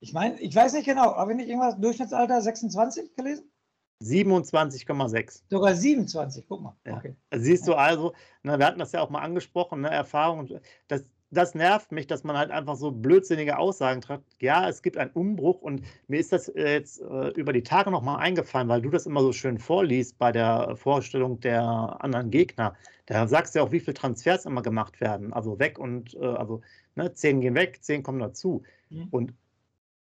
Ich 0.00 0.12
meine, 0.12 0.40
ich 0.40 0.54
weiß 0.54 0.74
nicht 0.74 0.84
genau, 0.84 1.16
habe 1.16 1.32
ich 1.32 1.36
nicht 1.36 1.48
irgendwas 1.48 1.80
Durchschnittsalter 1.80 2.40
26 2.40 3.14
gelesen? 3.14 3.50
27,6. 4.02 5.42
Sogar 5.50 5.74
27, 5.74 6.46
guck 6.48 6.62
mal. 6.62 6.76
Ja. 6.86 6.96
Okay. 6.96 7.14
Siehst 7.34 7.66
du 7.66 7.74
also, 7.74 8.12
ne, 8.42 8.58
wir 8.58 8.66
hatten 8.66 8.78
das 8.78 8.92
ja 8.92 9.00
auch 9.00 9.10
mal 9.10 9.20
angesprochen, 9.22 9.80
ne, 9.80 9.90
Erfahrung, 9.90 10.48
das, 10.88 11.04
das 11.30 11.54
nervt 11.54 11.92
mich, 11.92 12.06
dass 12.06 12.24
man 12.24 12.36
halt 12.36 12.50
einfach 12.50 12.76
so 12.76 12.90
blödsinnige 12.90 13.58
Aussagen 13.58 14.00
trifft. 14.00 14.24
Ja, 14.40 14.68
es 14.68 14.82
gibt 14.82 14.96
einen 14.96 15.10
Umbruch 15.10 15.60
und 15.60 15.82
mir 16.08 16.20
ist 16.20 16.32
das 16.32 16.48
äh, 16.48 16.74
jetzt 16.74 17.00
äh, 17.00 17.28
über 17.30 17.52
die 17.52 17.62
Tage 17.62 17.90
nochmal 17.90 18.18
eingefallen, 18.18 18.68
weil 18.68 18.82
du 18.82 18.90
das 18.90 19.06
immer 19.06 19.22
so 19.22 19.32
schön 19.32 19.58
vorliest 19.58 20.18
bei 20.18 20.30
der 20.30 20.76
Vorstellung 20.76 21.40
der 21.40 21.62
anderen 21.62 22.30
Gegner. 22.30 22.76
Da 23.06 23.26
sagst 23.26 23.54
du 23.54 23.58
ja 23.58 23.64
auch, 23.64 23.72
wie 23.72 23.80
viele 23.80 23.94
Transfers 23.94 24.46
immer 24.46 24.62
gemacht 24.62 25.00
werden. 25.00 25.32
Also 25.32 25.58
weg 25.58 25.78
und 25.78 26.14
äh, 26.14 26.26
also 26.26 26.60
ne, 26.94 27.12
zehn 27.12 27.40
gehen 27.40 27.54
weg, 27.54 27.78
zehn 27.82 28.02
kommen 28.02 28.20
dazu. 28.20 28.62
Mhm. 28.90 29.08
Und 29.10 29.34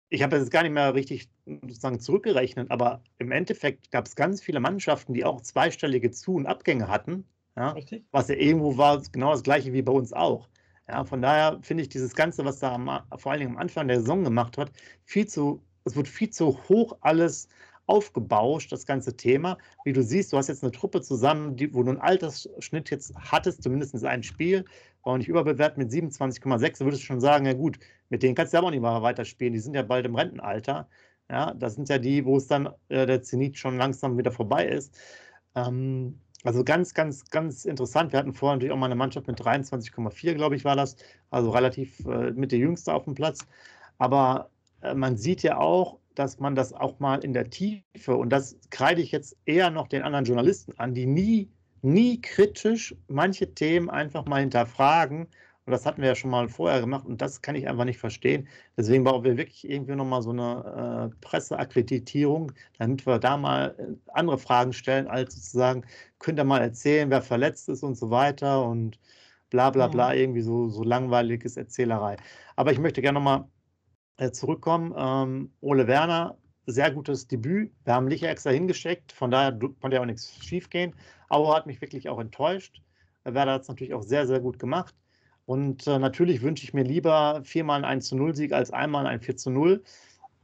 ich 0.10 0.22
habe 0.24 0.38
jetzt 0.38 0.52
gar 0.52 0.64
nicht 0.64 0.72
mehr 0.72 0.94
richtig 0.94 1.30
sozusagen 1.46 2.00
zurückgerechnet, 2.00 2.72
aber 2.72 3.02
im 3.18 3.32
Endeffekt 3.32 3.92
gab 3.92 4.06
es 4.06 4.16
ganz 4.16 4.42
viele 4.42 4.60
Mannschaften, 4.60 5.14
die 5.14 5.26
auch 5.26 5.42
zweistellige 5.42 6.12
Zu- 6.12 6.36
und 6.36 6.46
Abgänge 6.46 6.88
hatten. 6.88 7.26
Ja, 7.58 7.76
was 8.12 8.28
ja 8.28 8.36
irgendwo 8.36 8.78
war 8.78 9.02
genau 9.12 9.32
das 9.32 9.44
gleiche 9.44 9.72
wie 9.72 9.82
bei 9.82 9.94
uns 9.94 10.12
auch. 10.12 10.50
Ja, 10.88 11.06
von 11.06 11.22
daher 11.22 11.60
finde 11.62 11.84
ich 11.84 11.90
dieses 11.90 12.14
Ganze, 12.14 12.46
was 12.46 12.60
da 12.60 12.74
am, 12.74 12.90
vor 13.18 13.32
allen 13.32 13.40
Dingen 13.40 13.54
am 13.54 13.58
Anfang 13.58 13.88
der 13.88 14.02
Saison 14.02 14.24
gemacht 14.24 14.58
hat, 14.58 14.72
viel 15.04 15.26
zu, 15.26 15.64
es 15.86 15.96
wird 15.96 16.08
viel 16.08 16.30
zu 16.30 16.60
hoch 16.70 16.98
alles 17.02 17.48
aufgebauscht, 17.88 18.72
das 18.72 18.86
ganze 18.86 19.16
Thema. 19.16 19.58
Wie 19.84 19.94
du 19.94 20.04
siehst, 20.04 20.34
du 20.34 20.38
hast 20.38 20.48
jetzt 20.48 20.64
eine 20.64 20.72
Truppe 20.72 21.02
zusammen, 21.02 21.56
die, 21.56 21.74
wo 21.74 21.84
du 21.84 21.92
einen 21.92 22.02
Altersschnitt 22.02 22.90
jetzt 22.90 23.14
hattest, 23.16 23.64
zumindest 23.64 24.04
ein 24.04 24.24
Spiel, 24.24 24.66
war 25.06 25.14
auch 25.14 25.18
nicht 25.18 25.30
überbewertet 25.30 25.78
mit 25.78 25.92
27,6, 25.92 26.82
würdest 26.82 27.04
du 27.04 27.06
schon 27.06 27.22
sagen, 27.22 27.46
ja 27.46 27.54
gut, 27.54 27.80
mit 28.10 28.24
denen 28.24 28.36
kannst 28.36 28.54
du 28.54 28.58
aber 28.58 28.68
auch 28.68 28.72
nicht 28.72 28.82
mal 28.82 29.02
weiterspielen, 29.02 29.54
die 29.54 29.60
sind 29.60 29.76
ja 29.76 29.84
bald 29.84 30.06
im 30.06 30.16
Rentenalter. 30.16 30.88
Ja, 31.30 31.54
das 31.54 31.76
sind 31.76 31.90
ja 31.90 31.98
die, 31.98 32.26
wo 32.26 32.38
es 32.38 32.48
dann 32.48 32.70
äh, 32.90 33.06
der 33.06 33.24
Zenit 33.24 33.58
schon 33.58 33.78
langsam 33.78 34.18
wieder 34.18 34.32
vorbei 34.32 34.68
ist. 34.68 34.96
Ähm, 35.56 36.20
also 36.44 36.64
ganz, 36.64 36.94
ganz, 36.94 37.26
ganz 37.32 37.66
interessant. 37.66 38.12
Wir 38.12 38.20
hatten 38.20 38.34
vorher 38.34 38.56
natürlich 38.56 38.74
auch 38.74 38.78
mal 38.78 38.86
eine 38.86 38.96
Mannschaft 38.96 39.28
mit 39.28 39.40
23,4, 39.42 40.36
glaube 40.36 40.56
ich, 40.56 40.66
war 40.66 40.76
das. 40.76 40.96
Also 41.32 41.50
relativ 41.50 42.06
äh, 42.06 42.32
mit 42.32 42.52
der 42.52 42.60
Jüngste 42.60 42.94
auf 42.94 43.06
dem 43.06 43.16
Platz. 43.16 43.40
Aber 43.98 44.52
äh, 44.82 44.94
man 44.94 45.18
sieht 45.18 45.42
ja 45.42 45.58
auch, 45.58 45.98
dass 46.14 46.40
man 46.40 46.56
das 46.56 46.74
auch 46.74 47.00
mal 47.00 47.24
in 47.24 47.34
der 47.34 47.50
Tiefe, 47.50 48.16
und 48.16 48.30
das 48.30 48.58
kreide 48.70 49.02
ich 49.02 49.12
jetzt 49.12 49.36
eher 49.46 49.70
noch 49.72 49.88
den 49.88 50.04
anderen 50.04 50.26
Journalisten 50.26 50.74
an, 50.78 50.94
die 50.94 51.08
nie, 51.08 51.50
nie 51.82 52.22
kritisch 52.22 52.96
manche 53.08 53.54
Themen 53.54 53.90
einfach 53.90 54.26
mal 54.26 54.42
hinterfragen 54.42 55.28
und 55.66 55.72
das 55.72 55.86
hatten 55.86 56.02
wir 56.02 56.10
ja 56.10 56.16
schon 56.16 56.30
mal 56.30 56.48
vorher 56.48 56.80
gemacht 56.80 57.06
und 57.06 57.22
das 57.22 57.42
kann 57.42 57.56
ich 57.56 57.68
einfach 57.68 57.86
nicht 57.86 57.98
verstehen. 57.98 58.48
Deswegen 58.78 59.04
brauchen 59.04 59.24
wir 59.24 59.38
wirklich 59.38 59.68
irgendwie 59.68 59.96
nochmal 59.96 60.22
so 60.22 60.30
eine 60.30 61.12
äh, 61.12 61.16
Presseakkreditierung, 61.22 62.52
damit 62.78 63.06
wir 63.08 63.18
da 63.18 63.36
mal 63.36 63.76
äh, 63.80 63.96
andere 64.14 64.38
Fragen 64.38 64.74
stellen, 64.74 65.08
als 65.08 65.34
sozusagen, 65.36 65.84
könnt 66.20 66.40
ihr 66.40 66.44
mal 66.44 66.62
erzählen, 66.62 67.10
wer 67.10 67.22
verletzt 67.24 67.68
ist 67.70 67.82
und 67.84 67.96
so 67.96 68.12
weiter 68.12 68.64
und 68.64 69.00
bla 69.50 69.72
bla 69.72 69.88
bla, 69.88 70.10
mhm. 70.10 70.20
irgendwie 70.20 70.42
so, 70.42 70.70
so 70.70 70.84
langweiliges 70.84 71.58
Erzählerei. 71.58 72.18
Aber 72.56 72.72
ich 72.72 72.80
möchte 72.80 73.02
gerne 73.02 73.20
nochmal 73.20 73.46
äh, 74.18 74.32
zurückkommen. 74.32 74.94
Ähm, 74.96 75.52
Ole 75.62 75.88
Werner, 75.88 76.38
sehr 76.68 76.92
gutes 76.92 77.28
Debüt. 77.28 77.72
Wir 77.86 77.94
haben 77.96 78.08
Licher 78.08 78.30
extra 78.30 78.52
hingesteckt, 78.52 79.12
von 79.12 79.32
daher 79.32 79.58
konnte 79.82 79.96
ja 79.96 80.02
auch 80.02 80.06
nichts 80.06 80.32
schief 80.46 80.70
Auer 81.30 81.56
hat 81.56 81.66
mich 81.66 81.82
wirklich 81.82 82.10
auch 82.10 82.20
enttäuscht. 82.20 82.82
Werder 83.24 83.54
hat 83.54 83.64
es 83.64 83.68
natürlich 83.68 83.94
auch 83.94 84.04
sehr, 84.04 84.28
sehr 84.28 84.40
gut 84.40 84.60
gemacht. 84.60 84.94
Und 85.46 85.86
äh, 85.88 86.00
natürlich 86.00 86.42
wünsche 86.42 86.64
ich 86.64 86.74
mir 86.74 86.84
lieber 86.84 87.42
viermal 87.44 87.80
ein 87.80 87.86
1 87.86 88.08
zu 88.08 88.16
0 88.16 88.36
Sieg 88.36 88.52
als 88.52 88.72
einmal 88.72 89.06
ein 89.06 89.22
4 89.22 89.38
zu 89.38 89.50
0. 89.52 89.84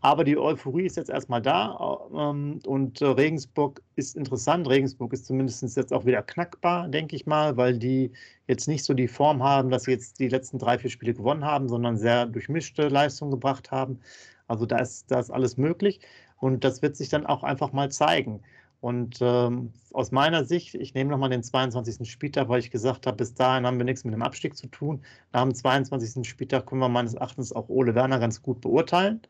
Aber 0.03 0.23
die 0.23 0.37
Euphorie 0.37 0.87
ist 0.87 0.97
jetzt 0.97 1.11
erstmal 1.11 1.43
da 1.43 1.99
ähm, 2.11 2.59
und 2.65 3.01
äh, 3.01 3.05
Regensburg 3.05 3.83
ist 3.95 4.15
interessant. 4.15 4.67
Regensburg 4.67 5.13
ist 5.13 5.27
zumindest 5.27 5.77
jetzt 5.77 5.93
auch 5.93 6.05
wieder 6.05 6.23
knackbar, 6.23 6.87
denke 6.87 7.15
ich 7.15 7.27
mal, 7.27 7.55
weil 7.55 7.77
die 7.77 8.11
jetzt 8.47 8.67
nicht 8.67 8.83
so 8.83 8.95
die 8.95 9.07
Form 9.07 9.43
haben, 9.43 9.69
dass 9.69 9.83
sie 9.83 9.91
jetzt 9.91 10.19
die 10.19 10.27
letzten 10.27 10.57
drei, 10.57 10.79
vier 10.79 10.89
Spiele 10.89 11.13
gewonnen 11.13 11.45
haben, 11.45 11.69
sondern 11.69 11.97
sehr 11.97 12.25
durchmischte 12.25 12.87
Leistungen 12.87 13.29
gebracht 13.29 13.69
haben. 13.69 13.99
Also 14.47 14.65
da 14.65 14.79
ist, 14.79 15.11
da 15.11 15.19
ist 15.19 15.29
alles 15.29 15.57
möglich 15.57 15.99
und 16.39 16.63
das 16.63 16.81
wird 16.81 16.95
sich 16.97 17.09
dann 17.09 17.27
auch 17.27 17.43
einfach 17.43 17.71
mal 17.71 17.91
zeigen. 17.91 18.41
Und 18.81 19.19
ähm, 19.21 19.71
aus 19.93 20.11
meiner 20.11 20.43
Sicht, 20.43 20.73
ich 20.73 20.95
nehme 20.95 21.11
nochmal 21.11 21.29
den 21.29 21.43
22. 21.43 22.09
Spieltag, 22.09 22.49
weil 22.49 22.59
ich 22.59 22.71
gesagt 22.71 23.05
habe, 23.05 23.17
bis 23.17 23.35
dahin 23.35 23.65
haben 23.67 23.77
wir 23.77 23.85
nichts 23.85 24.03
mit 24.03 24.13
dem 24.13 24.23
Abstieg 24.23 24.57
zu 24.57 24.67
tun. 24.67 25.03
Nach 25.31 25.43
dem 25.43 25.53
22. 25.53 26.27
Spieltag 26.27 26.65
können 26.65 26.81
wir 26.81 26.89
meines 26.89 27.13
Erachtens 27.13 27.53
auch 27.53 27.69
Ole 27.69 27.93
Werner 27.93 28.17
ganz 28.17 28.41
gut 28.41 28.59
beurteilen. 28.59 29.21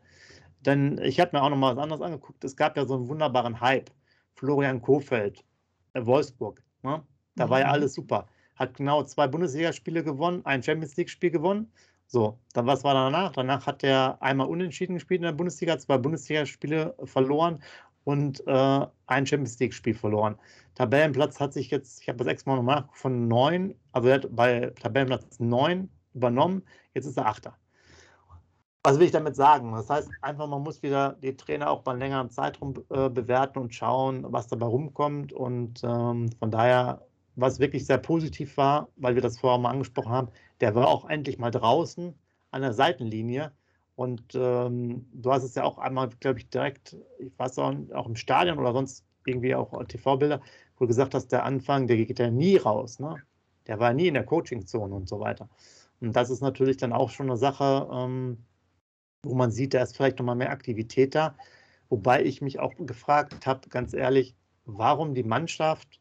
Denn 0.64 0.98
ich 1.02 1.20
habe 1.20 1.36
mir 1.36 1.42
auch 1.42 1.50
nochmal 1.50 1.76
was 1.76 1.82
anderes 1.82 2.00
angeguckt. 2.00 2.42
Es 2.44 2.56
gab 2.56 2.78
ja 2.78 2.86
so 2.86 2.94
einen 2.94 3.08
wunderbaren 3.08 3.60
Hype. 3.60 3.90
Florian 4.34 4.80
Kofeld, 4.80 5.44
äh, 5.92 6.04
Wolfsburg. 6.06 6.62
Ne? 6.82 7.02
Da 7.36 7.50
war 7.50 7.60
ja 7.60 7.66
mhm. 7.66 7.72
alles 7.72 7.94
super. 7.94 8.26
hat 8.56 8.74
genau 8.74 9.02
zwei 9.02 9.26
Bundesligaspiele 9.26 10.02
gewonnen, 10.02 10.40
ein 10.44 10.62
Champions 10.62 10.96
League-Spiel 10.96 11.30
gewonnen. 11.30 11.70
So, 12.06 12.38
dann 12.54 12.66
was 12.66 12.84
war 12.84 12.94
danach? 12.94 13.32
Danach 13.32 13.66
hat 13.66 13.82
er 13.84 14.20
einmal 14.22 14.46
unentschieden 14.46 14.94
gespielt 14.94 15.20
in 15.20 15.26
der 15.26 15.32
Bundesliga, 15.32 15.78
zwei 15.78 15.98
Bundesligaspiele 15.98 16.94
verloren 17.04 17.62
und 18.04 18.46
äh, 18.46 18.86
ein 19.06 19.26
Champions 19.26 19.58
League-Spiel 19.58 19.94
verloren. 19.94 20.36
Tabellenplatz 20.74 21.38
hat 21.40 21.52
sich 21.52 21.70
jetzt, 21.70 22.00
ich 22.00 22.08
habe 22.08 22.18
das 22.18 22.26
extra 22.26 22.60
mal 22.60 22.62
nach, 22.62 22.94
von 22.94 23.28
neun, 23.28 23.74
also 23.92 24.08
er 24.08 24.14
hat 24.14 24.34
bei 24.34 24.72
Tabellenplatz 24.80 25.38
neun 25.40 25.88
übernommen, 26.14 26.62
jetzt 26.94 27.06
ist 27.06 27.16
er 27.16 27.26
Achter. 27.26 27.56
Was 28.84 28.98
will 28.98 29.06
ich 29.06 29.12
damit 29.12 29.36
sagen? 29.36 29.72
Das 29.72 29.88
heißt, 29.88 30.10
einfach, 30.22 30.48
man 30.48 30.62
muss 30.62 30.82
wieder 30.82 31.16
die 31.22 31.36
Trainer 31.36 31.70
auch 31.70 31.82
bei 31.82 31.92
einem 31.92 32.00
längeren 32.00 32.30
Zeitraum 32.30 32.74
äh, 32.90 33.08
bewerten 33.08 33.60
und 33.60 33.72
schauen, 33.72 34.24
was 34.32 34.48
dabei 34.48 34.66
rumkommt. 34.66 35.32
Und 35.32 35.84
ähm, 35.84 36.30
von 36.32 36.50
daher, 36.50 37.06
was 37.36 37.60
wirklich 37.60 37.86
sehr 37.86 37.98
positiv 37.98 38.56
war, 38.56 38.88
weil 38.96 39.14
wir 39.14 39.22
das 39.22 39.38
vorher 39.38 39.60
mal 39.60 39.70
angesprochen 39.70 40.10
haben, 40.10 40.28
der 40.60 40.74
war 40.74 40.88
auch 40.88 41.08
endlich 41.08 41.38
mal 41.38 41.52
draußen 41.52 42.12
an 42.50 42.62
der 42.62 42.72
Seitenlinie. 42.72 43.52
Und 44.02 44.34
ähm, 44.34 45.06
du 45.12 45.30
hast 45.30 45.44
es 45.44 45.54
ja 45.54 45.62
auch 45.62 45.78
einmal, 45.78 46.08
glaube 46.18 46.40
ich, 46.40 46.48
direkt, 46.48 46.96
ich 47.20 47.38
weiß 47.38 47.56
auch, 47.60 47.72
auch 47.94 48.08
im 48.08 48.16
Stadion 48.16 48.58
oder 48.58 48.72
sonst 48.72 49.04
irgendwie 49.24 49.54
auch 49.54 49.84
TV-Bilder, 49.84 50.40
wo 50.76 50.84
du 50.84 50.88
gesagt 50.88 51.14
hast, 51.14 51.28
der 51.28 51.44
Anfang, 51.44 51.86
der 51.86 51.96
geht 51.98 52.18
ja 52.18 52.28
nie 52.28 52.56
raus. 52.56 52.98
Ne? 52.98 53.22
Der 53.68 53.78
war 53.78 53.92
nie 53.92 54.08
in 54.08 54.14
der 54.14 54.24
Coaching-Zone 54.24 54.92
und 54.92 55.08
so 55.08 55.20
weiter. 55.20 55.48
Und 56.00 56.16
das 56.16 56.30
ist 56.30 56.40
natürlich 56.40 56.78
dann 56.78 56.92
auch 56.92 57.10
schon 57.10 57.30
eine 57.30 57.36
Sache, 57.36 57.88
ähm, 57.92 58.38
wo 59.22 59.36
man 59.36 59.52
sieht, 59.52 59.72
da 59.72 59.82
ist 59.84 59.96
vielleicht 59.96 60.18
nochmal 60.18 60.34
mehr 60.34 60.50
Aktivität 60.50 61.14
da. 61.14 61.36
Wobei 61.88 62.24
ich 62.24 62.42
mich 62.42 62.58
auch 62.58 62.74
gefragt 62.76 63.46
habe, 63.46 63.68
ganz 63.68 63.94
ehrlich, 63.94 64.34
warum 64.64 65.14
die 65.14 65.22
Mannschaft, 65.22 66.00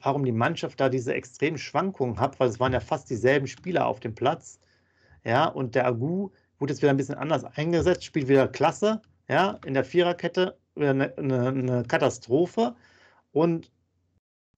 warum 0.00 0.24
die 0.24 0.32
Mannschaft 0.32 0.80
da 0.80 0.88
diese 0.88 1.12
extremen 1.12 1.58
Schwankungen 1.58 2.18
hat, 2.18 2.40
weil 2.40 2.48
es 2.48 2.58
waren 2.60 2.72
ja 2.72 2.80
fast 2.80 3.10
dieselben 3.10 3.46
Spieler 3.46 3.86
auf 3.86 4.00
dem 4.00 4.14
Platz. 4.14 4.58
Ja, 5.24 5.46
und 5.46 5.74
der 5.74 5.86
Agu 5.86 6.30
wurde 6.58 6.72
jetzt 6.72 6.82
wieder 6.82 6.90
ein 6.90 6.96
bisschen 6.96 7.14
anders 7.16 7.44
eingesetzt, 7.44 8.04
spielt 8.04 8.28
wieder 8.28 8.48
klasse. 8.48 9.02
Ja, 9.28 9.58
in 9.64 9.74
der 9.74 9.84
Viererkette 9.84 10.58
wieder 10.74 10.90
eine, 10.90 11.16
eine, 11.18 11.48
eine 11.48 11.82
Katastrophe. 11.84 12.74
Und 13.32 13.70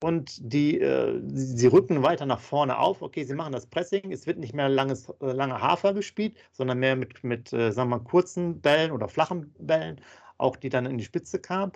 und 0.02 0.38
die, 0.40 0.81
äh, 0.81 1.21
sie 1.35 1.67
rücken 1.67 2.02
weiter 2.02 2.25
nach 2.25 2.40
vorne 2.40 2.79
auf. 2.79 3.02
Okay, 3.02 3.25
sie 3.25 3.35
machen 3.35 3.52
das 3.52 3.67
Pressing. 3.67 4.12
Es 4.12 4.26
wird 4.26 4.38
nicht 4.38 4.55
mehr 4.55 4.69
langes, 4.69 5.11
äh, 5.21 5.33
lange 5.33 5.61
Hafer 5.61 5.93
gespielt, 5.93 6.37
sondern 6.52 6.79
mehr 6.79 6.97
mit, 6.97 7.23
mit 7.23 7.52
äh, 7.52 7.71
sagen 7.71 7.90
wir 7.90 7.99
mal, 7.99 8.05
kurzen 8.05 8.61
Bällen 8.62 8.93
oder 8.93 9.09
flachen 9.09 9.55
Bällen, 9.59 10.00
auch 10.38 10.57
die 10.57 10.71
dann 10.71 10.87
in 10.87 10.97
die 10.99 11.05
Spitze 11.05 11.38
kamen. 11.38 11.73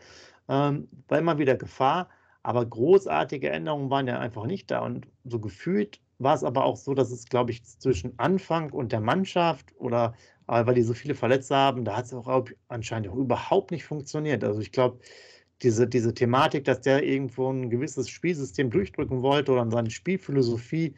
Ähm, 0.49 0.89
war 1.09 1.19
immer 1.19 1.39
wieder 1.39 1.55
Gefahr, 1.57 2.09
aber 2.43 2.65
großartige 2.65 3.51
Änderungen 3.51 3.91
waren 3.91 4.07
ja 4.07 4.19
einfach 4.19 4.47
nicht 4.47 4.71
da. 4.71 4.81
Und 4.81 5.07
so 5.25 5.39
gefühlt 5.39 6.01
war 6.19 6.35
es 6.35 6.45
aber 6.45 6.65
auch 6.65 6.77
so, 6.77 6.95
dass 6.95 7.11
es, 7.11 7.27
glaube 7.27 7.51
ich, 7.51 7.65
zwischen 7.65 8.19
Anfang 8.19 8.71
und 8.71 8.93
der 8.93 9.01
Mannschaft 9.01 9.75
oder 9.79 10.15
äh, 10.49 10.67
weil 10.67 10.75
die 10.75 10.83
so 10.83 10.95
viele 10.95 11.15
Verletzte 11.15 11.57
haben, 11.57 11.85
da 11.85 11.97
hat 11.97 12.07
es 12.07 12.15
auch 12.15 12.45
anscheinend 12.69 13.09
auch 13.09 13.17
überhaupt 13.17 13.71
nicht 13.71 13.85
funktioniert. 13.85 14.45
Also 14.45 14.61
ich 14.61 14.73
glaube, 14.73 15.01
diese, 15.63 15.87
diese 15.89 16.15
Thematik, 16.15 16.65
dass 16.65 16.81
der 16.81 17.05
irgendwo 17.05 17.51
ein 17.51 17.71
gewisses 17.71 18.09
Spielsystem 18.09 18.71
durchdrücken 18.71 19.23
wollte 19.23 19.53
oder 19.53 19.69
seine 19.71 19.91
Spielphilosophie 19.91 20.95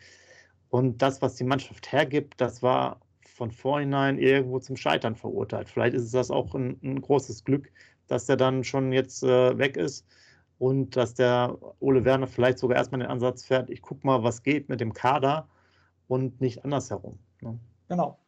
und 0.69 1.03
das, 1.03 1.23
was 1.23 1.37
die 1.37 1.45
Mannschaft 1.45 1.93
hergibt, 1.93 2.41
das 2.41 2.63
war 2.63 3.01
von 3.37 3.51
vornherein 3.51 4.19
irgendwo 4.19 4.59
zum 4.61 4.77
Scheitern 4.77 5.15
verurteilt. 5.15 5.69
Vielleicht 5.69 5.95
ist 5.95 6.05
es 6.05 6.13
das 6.13 6.31
auch 6.31 6.55
ein, 6.55 6.79
ein 6.83 7.01
großes 7.01 7.45
Glück, 7.45 7.71
dass 8.09 8.27
der 8.27 8.37
dann 8.37 8.65
schon 8.65 8.93
jetzt 8.93 9.23
äh, 9.23 9.59
weg 9.59 9.77
ist 9.77 10.07
und 10.59 10.97
dass 10.97 11.15
der 11.15 11.57
Ole 11.81 12.05
Werner 12.05 12.27
vielleicht 12.27 12.59
sogar 12.59 12.77
erstmal 12.77 13.01
den 13.01 13.11
Ansatz 13.11 13.45
fährt, 13.45 13.71
ich 13.71 13.83
gucke 13.83 14.07
mal, 14.07 14.23
was 14.23 14.43
geht 14.43 14.69
mit 14.69 14.81
dem 14.81 14.93
Kader 14.93 15.49
und 16.09 16.41
nicht 16.41 16.65
andersherum. 16.65 17.19
Ne? 17.41 17.59
Genau. 17.89 18.19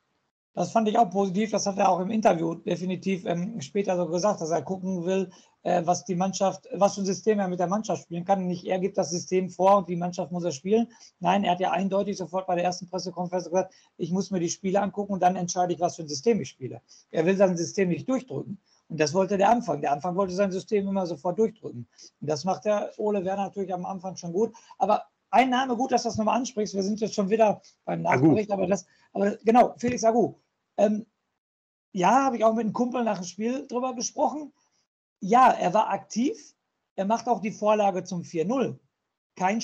Das 0.54 0.73
fand 0.73 0.88
ich 0.88 0.99
auch 0.99 1.08
positiv. 1.08 1.52
Das 1.52 1.66
hat 1.66 1.79
er 1.79 1.88
auch 1.88 2.00
im 2.00 2.11
Interview 2.11 2.55
definitiv 2.55 3.24
ähm, 3.26 3.61
später 3.61 3.96
so 3.96 4.09
gesagt, 4.09 4.40
dass 4.40 4.50
er 4.50 4.62
gucken 4.62 5.05
will, 5.05 5.31
äh, 5.62 5.83
was 5.87 6.05
die 6.05 6.16
Mannschaft, 6.16 6.66
was 6.74 6.96
für 6.96 7.02
ein 7.02 7.07
System 7.07 7.38
er 7.38 7.46
mit 7.46 7.61
der 7.61 7.68
Mannschaft 7.68 8.02
spielen 8.02 8.24
kann. 8.24 8.48
Nicht 8.48 8.64
er 8.64 8.81
gibt 8.81 8.98
das 8.98 9.11
System 9.11 9.50
vor 9.50 9.76
und 9.76 9.88
die 9.88 9.94
Mannschaft 9.94 10.33
muss 10.33 10.42
er 10.42 10.50
spielen. 10.50 10.88
Nein, 11.20 11.44
er 11.44 11.52
hat 11.52 11.61
ja 11.61 11.70
eindeutig 11.70 12.16
sofort 12.16 12.48
bei 12.48 12.57
der 12.57 12.64
ersten 12.64 12.88
Pressekonferenz 12.88 13.44
gesagt, 13.44 13.72
ich 13.98 14.11
muss 14.11 14.33
mir 14.33 14.40
die 14.40 14.48
Spiele 14.48 14.83
angucken 14.83 15.12
und 15.12 15.22
dann 15.22 15.37
entscheide 15.37 15.72
ich, 15.72 15.79
was 15.79 15.94
für 15.94 16.02
ein 16.02 16.09
System 16.09 16.40
ich 16.40 16.48
spiele. 16.48 16.83
Er 17.12 17.24
will 17.24 17.37
sein 17.37 17.57
System 17.57 17.90
nicht 17.90 18.09
durchdrücken. 18.09 18.59
Und 18.88 18.98
das 18.98 19.12
wollte 19.12 19.37
der 19.37 19.51
Anfang. 19.51 19.81
Der 19.81 19.92
Anfang 19.92 20.16
wollte 20.16 20.35
sein 20.35 20.51
System 20.51 20.88
immer 20.88 21.07
sofort 21.07 21.38
durchdrücken. 21.38 21.87
Und 22.20 22.31
das 22.31 22.44
macht 22.44 22.64
der 22.64 22.92
Ole 22.96 23.24
Werner 23.24 23.44
natürlich 23.44 23.72
am 23.72 23.85
Anfang 23.85 24.16
schon 24.16 24.33
gut. 24.33 24.55
Aber 24.79 25.05
ein 25.31 25.51
Name, 25.51 25.77
gut, 25.77 25.92
dass 25.92 26.03
du 26.03 26.09
das 26.09 26.16
nochmal 26.16 26.38
ansprichst. 26.38 26.74
Wir 26.74 26.83
sind 26.83 27.01
jetzt 27.01 27.14
schon 27.14 27.29
wieder 27.29 27.61
beim 27.85 28.03
Nachbericht, 28.03 28.51
aber 28.51 28.66
das, 28.66 28.87
aber 29.12 29.37
genau, 29.44 29.74
Felix 29.77 30.05
Agu. 30.05 30.35
Ähm, 30.79 31.07
ja, 31.92 32.24
habe 32.24 32.37
ich 32.37 32.44
auch 32.44 32.55
mit 32.55 32.64
einem 32.64 32.72
Kumpel 32.72 33.05
nach 33.05 33.18
dem 33.18 33.27
Spiel 33.27 33.66
drüber 33.66 33.94
gesprochen. 33.94 34.53
Ja, 35.20 35.51
er 35.51 35.74
war 35.74 35.90
aktiv. 35.90 36.55
Er 36.96 37.05
macht 37.05 37.29
auch 37.29 37.40
die 37.40 37.53
Vorlage 37.53 38.05
zum 38.05 38.22
4-0. 38.22 38.79
Kein, 39.37 39.62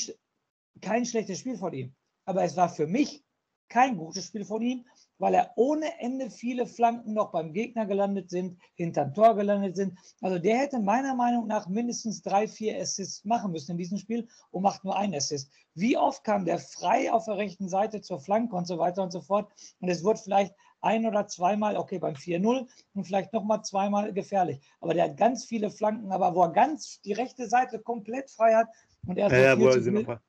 kein 0.81 1.07
schlechtes 1.07 1.39
Spiel 1.39 1.57
von 1.57 1.73
ihm. 1.73 1.95
Aber 2.27 2.45
es 2.45 2.57
war 2.57 2.69
für 2.69 2.87
mich 2.87 3.25
kein 3.69 3.97
gutes 3.97 4.27
Spiel 4.27 4.45
von 4.45 4.63
ihm, 4.63 4.87
weil 5.25 5.33
er 5.33 5.53
ohne 5.57 5.99
Ende 6.01 6.29
viele 6.29 6.67
Flanken 6.67 7.15
noch 7.15 7.33
beim 7.33 7.55
Gegner 7.55 7.87
gelandet 7.87 8.29
sind, 8.29 8.61
hinterm 8.75 9.15
Tor 9.15 9.35
gelandet 9.35 9.75
sind. 9.75 9.99
Also 10.21 10.39
der 10.39 10.59
hätte 10.59 10.81
meiner 10.81 11.15
Meinung 11.15 11.47
nach 11.47 11.67
mindestens 11.67 12.21
drei, 12.21 12.47
vier 12.47 12.79
Assists 12.79 13.25
machen 13.25 13.51
müssen 13.51 13.71
in 13.71 13.79
diesem 13.79 13.97
Spiel 13.97 14.29
und 14.51 14.63
macht 14.63 14.85
nur 14.85 14.99
einen 14.99 15.15
Assist. 15.15 15.51
Wie 15.75 15.97
oft 15.97 16.25
kam 16.25 16.45
der 16.45 16.59
frei 16.59 17.11
auf 17.11 17.25
der 17.25 17.39
rechten 17.39 17.71
Seite 17.71 18.03
zur 18.03 18.21
Flanke 18.21 18.55
und 18.55 18.67
so 18.67 18.77
weiter 18.77 19.03
und 19.03 19.13
so 19.13 19.23
fort. 19.23 19.51
Und 19.81 19.89
es 19.89 20.05
wird 20.05 20.19
vielleicht 20.19 20.55
ein 20.83 21.07
oder 21.07 21.27
zweimal, 21.27 21.79
okay, 21.79 21.99
beim 21.99 22.17
4-0 22.17 22.69
und 22.93 23.05
vielleicht 23.07 23.33
nochmal 23.33 23.65
zweimal 23.65 24.13
gefährlich. 24.13 24.61
Aber 24.83 24.93
der 24.93 25.05
hat 25.05 25.17
ganz 25.17 25.47
viele 25.47 25.71
Flanken, 25.71 26.13
aber 26.13 26.35
wo 26.35 26.43
er 26.43 26.53
ganz 26.53 27.01
die 27.01 27.15
rechte 27.15 27.49
Seite 27.49 27.79
komplett 27.79 28.31
frei 28.31 28.57
hat 28.57 28.69
und 29.07 29.17
er 29.17 29.31
so 29.31 29.37
ja, 29.37 29.57
viel 29.57 30.21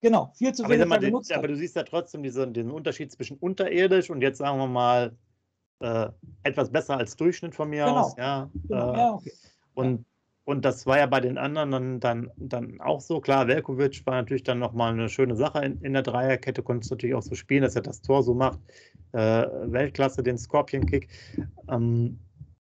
Genau, 0.00 0.32
viel 0.34 0.54
zu 0.54 0.68
wenig 0.68 0.86
aber, 0.86 0.98
genutzt 0.98 1.32
aber 1.32 1.48
du 1.48 1.56
siehst 1.56 1.74
ja 1.74 1.82
trotzdem 1.82 2.22
diesen, 2.22 2.52
diesen 2.52 2.70
Unterschied 2.70 3.10
zwischen 3.10 3.36
unterirdisch 3.38 4.10
und 4.10 4.22
jetzt 4.22 4.38
sagen 4.38 4.58
wir 4.58 4.68
mal 4.68 5.16
äh, 5.80 6.08
etwas 6.44 6.70
besser 6.70 6.96
als 6.96 7.16
Durchschnitt 7.16 7.54
von 7.54 7.68
mir 7.68 7.84
genau. 7.84 8.00
aus. 8.00 8.16
Ja, 8.16 8.50
genau. 8.68 8.92
Äh, 8.92 8.96
ja 8.96 9.12
okay. 9.12 9.32
Und 9.74 10.04
und 10.48 10.64
das 10.64 10.86
war 10.86 10.96
ja 10.96 11.04
bei 11.04 11.20
den 11.20 11.36
anderen 11.36 11.70
dann, 11.70 12.00
dann, 12.00 12.30
dann 12.38 12.80
auch 12.80 13.02
so. 13.02 13.20
Klar, 13.20 13.48
Velkovic 13.48 14.06
war 14.06 14.14
natürlich 14.14 14.44
dann 14.44 14.58
nochmal 14.58 14.94
eine 14.94 15.10
schöne 15.10 15.36
Sache 15.36 15.62
in, 15.62 15.78
in 15.82 15.92
der 15.92 16.00
Dreierkette, 16.00 16.62
konntest 16.62 16.90
du 16.90 16.94
natürlich 16.94 17.14
auch 17.14 17.22
so 17.22 17.34
spielen, 17.34 17.60
dass 17.60 17.76
er 17.76 17.82
das 17.82 18.00
Tor 18.00 18.22
so 18.22 18.32
macht. 18.32 18.58
Äh, 19.12 19.18
Weltklasse, 19.18 20.22
den 20.22 20.38
Scorpion-Kick. 20.38 21.10
Ähm, 21.68 22.18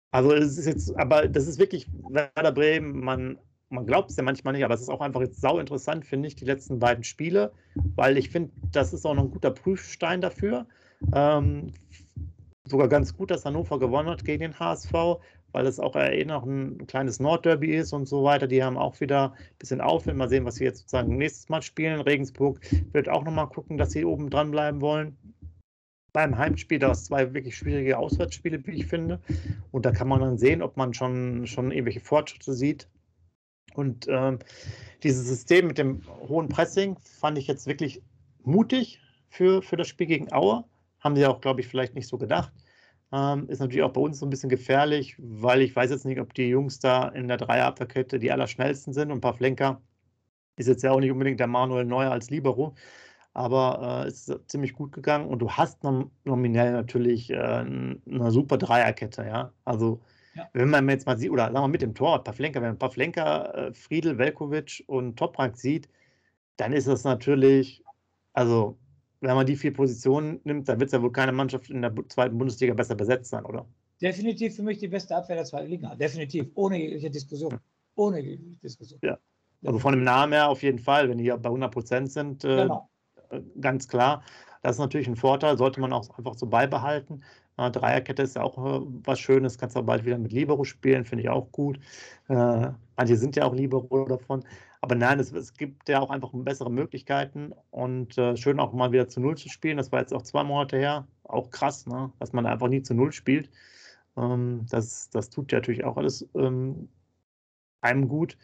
also 0.10 0.34
es 0.34 0.58
ist 0.58 0.66
jetzt, 0.66 0.98
aber 0.98 1.28
das 1.28 1.46
ist 1.46 1.60
wirklich 1.60 1.88
Werder 2.10 2.52
Bremen, 2.52 3.00
man, 3.00 3.38
man 3.70 3.86
glaubt 3.86 4.10
es 4.10 4.18
ja 4.18 4.24
manchmal 4.24 4.54
nicht, 4.54 4.64
aber 4.64 4.74
es 4.74 4.82
ist 4.82 4.90
auch 4.90 5.02
einfach 5.02 5.22
jetzt 5.22 5.42
sau 5.42 5.60
interessant, 5.60 6.06
finde 6.06 6.28
ich, 6.28 6.36
die 6.36 6.46
letzten 6.46 6.80
beiden 6.80 7.04
Spiele, 7.04 7.52
weil 7.96 8.18
ich 8.18 8.30
finde, 8.30 8.52
das 8.72 8.94
ist 8.94 9.06
auch 9.06 9.14
noch 9.14 9.24
ein 9.24 9.32
guter 9.32 9.52
Prüfstein 9.52 10.22
dafür. 10.22 10.68
Ähm, 11.14 11.74
sogar 12.66 12.88
ganz 12.88 13.16
gut, 13.16 13.32
dass 13.32 13.46
Hannover 13.46 13.80
gewonnen 13.80 14.10
hat 14.10 14.26
gegen 14.26 14.42
den 14.42 14.60
HSV 14.60 15.20
weil 15.52 15.66
es 15.66 15.80
auch 15.80 15.96
eh 15.96 16.26
noch 16.26 16.46
ein 16.46 16.86
kleines 16.88 17.20
Nordderby 17.20 17.76
ist 17.76 17.94
und 17.94 18.08
so 18.08 18.24
weiter. 18.24 18.48
Die 18.48 18.64
haben 18.64 18.78
auch 18.78 19.00
wieder 19.00 19.34
ein 19.34 19.58
bisschen 19.58 19.82
Aufwind. 19.82 20.18
Mal 20.18 20.30
sehen, 20.30 20.46
was 20.46 20.56
sie 20.56 20.66
jetzt 20.66 20.80
sozusagen 20.80 21.18
nächstes 21.18 21.50
Mal 21.50 21.62
spielen. 21.62 22.02
Regensburg 22.02 22.60
wird 22.92 23.10
auch 23.10 23.24
nochmal 23.24 23.48
gucken, 23.48 23.78
dass 23.78 23.92
sie 23.92 24.06
oben 24.06 24.30
dran 24.30 24.52
bleiben 24.52 24.82
wollen. 24.82 25.18
Beim 26.14 26.38
Heimspiel, 26.38 26.80
da 26.80 26.92
es 26.92 27.06
zwei 27.06 27.34
wirklich 27.34 27.56
schwierige 27.56 27.98
Auswärtsspiele, 27.98 28.66
wie 28.66 28.72
ich 28.72 28.88
finde. 28.88 29.20
Und 29.72 29.86
da 29.86 29.92
kann 29.92 30.08
man 30.08 30.22
dann 30.22 30.38
sehen, 30.38 30.62
ob 30.62 30.78
man 30.78 30.94
schon, 30.94 31.48
schon 31.48 31.72
irgendwelche 31.72 32.02
Fortschritte 32.02 32.54
sieht. 32.54 32.88
Und 33.78 34.08
ähm, 34.10 34.40
dieses 35.04 35.28
System 35.28 35.68
mit 35.68 35.78
dem 35.78 36.02
hohen 36.28 36.50
Pressing 36.50 36.98
fand 37.00 37.38
ich 37.38 37.48
jetzt 37.48 37.68
wirklich 37.68 38.02
mutig 38.44 39.00
für, 39.30 39.62
für 39.62 39.78
das 39.78 39.88
Spiel 39.88 40.08
gegen 40.08 40.32
Aue. 40.34 40.64
Haben 41.00 41.16
sie 41.16 41.26
auch, 41.26 41.42
glaube 41.42 41.62
ich, 41.62 41.68
vielleicht 41.68 41.96
nicht 41.96 42.08
so 42.08 42.18
gedacht. 42.18 42.52
Ähm, 43.12 43.48
ist 43.50 43.60
natürlich 43.60 43.84
auch 43.84 43.94
bei 43.94 44.02
uns 44.02 44.20
so 44.20 44.26
ein 44.26 44.30
bisschen 44.30 44.50
gefährlich, 44.50 45.16
weil 45.20 45.62
ich 45.62 45.76
weiß 45.76 45.92
jetzt 45.92 46.06
nicht, 46.06 46.20
ob 46.20 46.34
die 46.34 46.50
Jungs 46.50 46.80
da 46.80 47.08
in 47.10 47.28
der 47.28 47.38
Dreierabwehrkette 47.38 48.20
die 48.20 48.32
allerschnellsten 48.32 48.94
sind 48.94 49.12
und 49.12 49.20
ein 49.20 49.22
paar 49.22 49.36
Flenker 49.36 49.82
ist 50.58 50.68
jetzt 50.68 50.84
ja 50.84 50.92
auch 50.92 51.00
nicht 51.00 51.12
unbedingt 51.12 51.40
der 51.40 51.48
Manuel 51.48 51.86
Neuer 51.86 52.12
als 52.12 52.30
Libero, 52.30 52.76
aber 53.34 54.04
äh, 54.06 54.08
ist 54.08 54.34
ziemlich 54.48 54.74
gut 54.74 54.92
gegangen 54.92 55.28
und 55.28 55.40
du 55.40 55.52
hast 55.52 55.84
nom 55.84 56.12
nominell 56.26 56.74
natürlich 56.74 57.30
äh, 57.30 57.36
eine 57.38 58.32
super 58.32 58.58
Dreierkette, 58.58 59.24
ja. 59.26 59.54
Also 59.66 60.02
ja. 60.38 60.50
wenn 60.54 60.70
man 60.70 60.88
jetzt 60.90 61.06
mal 61.06 61.18
sieht, 61.18 61.32
oder 61.32 61.46
sagen 61.46 61.56
wir 61.56 61.68
mit 61.68 61.82
dem 61.82 61.96
Tor, 61.96 62.24
Flenker, 62.32 62.62
wenn 62.62 62.78
man 62.80 62.92
Flenker, 62.92 63.56
äh, 63.56 63.74
Friedel, 63.74 64.18
Velkovic 64.18 64.84
und 64.88 65.18
Toprak 65.18 65.58
sieht, 65.58 65.90
dann 66.58 66.74
ist 66.74 66.88
das 66.88 67.04
natürlich, 67.04 67.84
also 68.34 68.78
wenn 69.22 69.36
man 69.36 69.46
die 69.46 69.56
vier 69.56 69.74
Positionen 69.74 70.40
nimmt, 70.44 70.70
dann 70.70 70.80
wird 70.80 70.88
es 70.88 70.94
ja 70.94 71.02
wohl 71.02 71.12
keine 71.12 71.32
Mannschaft 71.32 71.70
in 71.70 71.82
der 71.82 71.94
zweiten 72.08 72.38
Bundesliga 72.38 72.74
besser 72.74 72.96
besetzt 72.96 73.30
sein, 73.30 73.46
oder? 73.46 73.66
Definitiv 74.02 74.56
für 74.56 74.64
mich 74.64 74.78
die 74.78 74.88
beste 74.88 75.16
Abwehr 75.16 75.38
der 75.38 75.46
zweiten 75.46 75.70
Liga. 75.70 75.96
Definitiv. 75.96 76.52
Ohne 76.54 76.78
jegliche 76.78 77.10
Diskussion. 77.10 77.60
Ohne 77.96 78.20
jegliche 78.20 78.60
Diskussion. 78.62 79.00
Ja. 79.04 79.18
Also 79.66 79.80
von 79.80 79.94
dem 79.94 80.04
Namen 80.04 80.34
her 80.34 80.50
auf 80.50 80.62
jeden 80.62 80.78
Fall, 80.78 81.10
wenn 81.10 81.18
die 81.18 81.30
bei 81.30 81.50
100 81.50 81.74
Prozent 81.74 82.12
sind, 82.12 82.44
äh, 82.44 82.64
genau. 82.64 82.90
ganz 83.60 83.88
klar. 83.88 84.24
Das 84.62 84.76
ist 84.76 84.80
natürlich 84.80 85.08
ein 85.08 85.16
Vorteil, 85.16 85.58
sollte 85.58 85.80
man 85.80 85.94
auch 85.94 86.18
einfach 86.18 86.36
so 86.36 86.46
beibehalten. 86.48 87.24
Äh, 87.58 87.72
Dreierkette 87.72 88.24
ist 88.24 88.36
ja 88.36 88.44
auch 88.44 88.58
äh, 88.58 88.86
was 89.06 89.20
Schönes, 89.20 89.58
kannst 89.58 89.76
du 89.76 89.84
bald 89.84 90.06
wieder 90.06 90.18
mit 90.18 90.32
Libero 90.32 90.64
spielen, 90.64 91.06
finde 91.06 91.24
ich 91.24 91.30
auch 91.30 91.52
gut. 91.52 91.80
Äh, 92.30 92.70
manche 92.96 93.16
sind 93.18 93.36
ja 93.36 93.46
auch 93.46 93.54
Libero 93.54 94.06
davon. 94.06 94.44
Aber 94.82 94.96
nein, 94.96 95.20
es, 95.20 95.32
es, 95.32 95.54
gibt 95.54 95.90
ja 95.90 96.00
auch 96.00 96.12
einfach 96.12 96.30
bessere 96.34 96.72
Möglichkeiten 96.72 97.54
und 97.72 98.18
äh, 98.18 98.38
schön 98.38 98.60
auch 98.60 98.74
mal 98.74 98.92
wieder 98.92 99.08
zu 99.08 99.20
Null 99.20 99.36
zu 99.36 99.50
spielen. 99.50 99.78
Das 99.78 99.92
war 99.92 100.00
jetzt 100.00 100.14
auch 100.14 100.22
zwei 100.22 100.44
Monate 100.44 100.78
her. 100.78 101.08
Auch 101.24 101.50
krass, 101.50 101.88
ne? 101.88 102.12
dass 102.20 102.32
man 102.32 102.46
einfach 102.46 102.68
nie 102.68 102.84
zu 102.84 102.94
Null 102.94 103.12
spielt. 103.12 103.50
Ähm, 104.18 104.66
das, 104.70 105.10
das 105.10 105.30
tut 105.30 105.52
ja 105.52 105.60
natürlich 105.60 105.84
auch 105.84 105.98
alles 105.98 106.28
ähm, 106.36 106.90
einem 107.82 108.08
gut. 108.08 108.38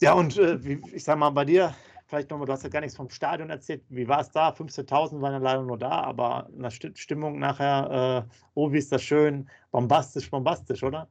Ja, 0.00 0.12
und 0.14 0.38
äh, 0.38 0.62
wie, 0.64 0.80
ich 0.92 1.04
sag 1.04 1.18
mal, 1.18 1.30
bei 1.30 1.44
dir, 1.44 1.74
vielleicht 2.06 2.30
nochmal, 2.30 2.46
du 2.46 2.52
hast 2.52 2.62
ja 2.62 2.68
gar 2.68 2.80
nichts 2.80 2.96
vom 2.96 3.10
Stadion 3.10 3.50
erzählt. 3.50 3.84
Wie 3.88 4.08
war 4.08 4.20
es 4.20 4.30
da? 4.30 4.50
15.000 4.50 5.20
waren 5.20 5.32
ja 5.32 5.38
leider 5.38 5.62
nur 5.62 5.78
da, 5.78 5.90
aber 5.90 6.48
in 6.54 6.62
der 6.62 6.70
Stimmung 6.70 7.38
nachher, 7.38 8.26
äh, 8.26 8.34
oh, 8.54 8.72
wie 8.72 8.78
ist 8.78 8.92
das 8.92 9.02
schön, 9.02 9.48
bombastisch, 9.70 10.30
bombastisch, 10.30 10.82
oder? 10.82 11.08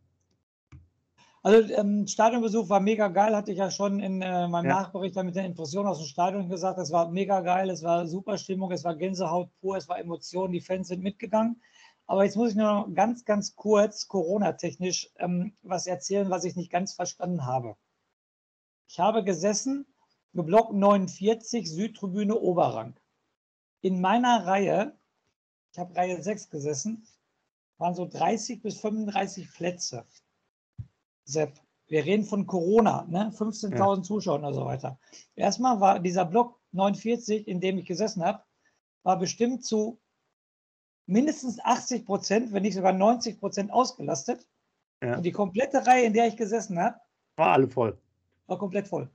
Also 1.44 1.72
ähm, 1.74 2.08
Stadionbesuch 2.08 2.70
war 2.70 2.80
mega 2.80 3.08
geil, 3.10 3.36
hatte 3.36 3.52
ich 3.52 3.60
ja 3.60 3.70
schon 3.70 4.00
in 4.00 4.20
äh, 4.24 4.48
meinem 4.48 4.66
ja. 4.66 4.82
Nachbericht 4.82 5.16
mit 5.18 5.36
der 5.36 5.46
Impression 5.46 5.86
aus 5.86 6.00
dem 6.00 6.08
Stadion 6.08 6.50
gesagt. 6.50 6.80
Es 6.80 6.92
war 6.92 7.12
mega 7.12 7.42
geil, 7.42 7.70
es 7.70 7.84
war 7.84 8.08
super 8.08 8.40
Stimmung, 8.40 8.72
es 8.72 8.84
war 8.84 8.96
Gänsehaut 8.96 9.52
pur, 9.62 9.78
es 9.78 9.88
war 9.88 10.00
Emotion, 10.00 10.52
die 10.52 10.62
Fans 10.62 10.88
sind 10.88 11.04
mitgegangen. 11.04 11.62
Aber 12.08 12.24
jetzt 12.24 12.36
muss 12.36 12.50
ich 12.50 12.56
nur 12.56 12.66
noch 12.66 12.94
ganz, 12.96 13.26
ganz 13.26 13.56
kurz 13.56 14.08
Corona-technisch 14.08 15.12
ähm, 15.18 15.54
was 15.62 15.86
erzählen, 15.86 16.32
was 16.32 16.46
ich 16.46 16.56
nicht 16.56 16.72
ganz 16.72 16.94
verstanden 16.94 17.46
habe. 17.46 17.76
Ich 18.88 19.00
habe 19.00 19.24
gesessen, 19.24 19.86
Block 20.44 20.74
49, 20.74 21.70
Südtribüne 21.70 22.36
Oberrang. 22.36 22.96
In 23.82 24.02
meiner 24.02 24.46
Reihe, 24.46 24.98
ich 25.72 25.80
habe 25.80 25.96
Reihe 25.96 26.22
6 26.22 26.50
gesessen, 26.50 27.08
waren 27.78 27.96
so 27.96 28.06
30 28.06 28.62
bis 28.62 28.80
35 28.80 29.52
Plätze. 29.52 30.06
Sepp, 31.26 31.60
wir 31.88 32.06
reden 32.06 32.24
von 32.24 32.48
Corona, 32.48 33.06
ne? 33.10 33.32
15.000 33.36 33.78
ja. 33.98 34.04
Zuschauer 34.04 34.42
und 34.42 34.54
so 34.54 34.66
weiter. 34.66 35.00
Erstmal 35.36 35.80
war 35.80 36.00
dieser 36.00 36.26
Block 36.26 36.60
49, 36.72 37.48
in 37.48 37.60
dem 37.62 37.78
ich 37.78 37.86
gesessen 37.86 38.24
habe, 38.24 38.44
war 39.04 39.20
bestimmt 39.20 39.64
zu 39.64 40.00
mindestens 41.06 41.60
80 41.60 42.06
Prozent, 42.06 42.54
wenn 42.54 42.64
nicht 42.64 42.76
sogar 42.76 42.94
90 42.94 43.40
Prozent 43.40 43.72
ausgelastet. 43.72 44.48
Ja. 45.02 45.18
Und 45.18 45.24
die 45.24 45.32
komplette 45.32 45.86
Reihe, 45.86 46.06
in 46.06 46.14
der 46.14 46.28
ich 46.28 46.38
gesessen 46.38 46.80
habe, 46.80 47.00
war 47.36 47.54
alle 47.54 47.68
voll. 47.68 47.98
War 48.48 48.58
komplett 48.58 48.88
voll. 48.88 49.10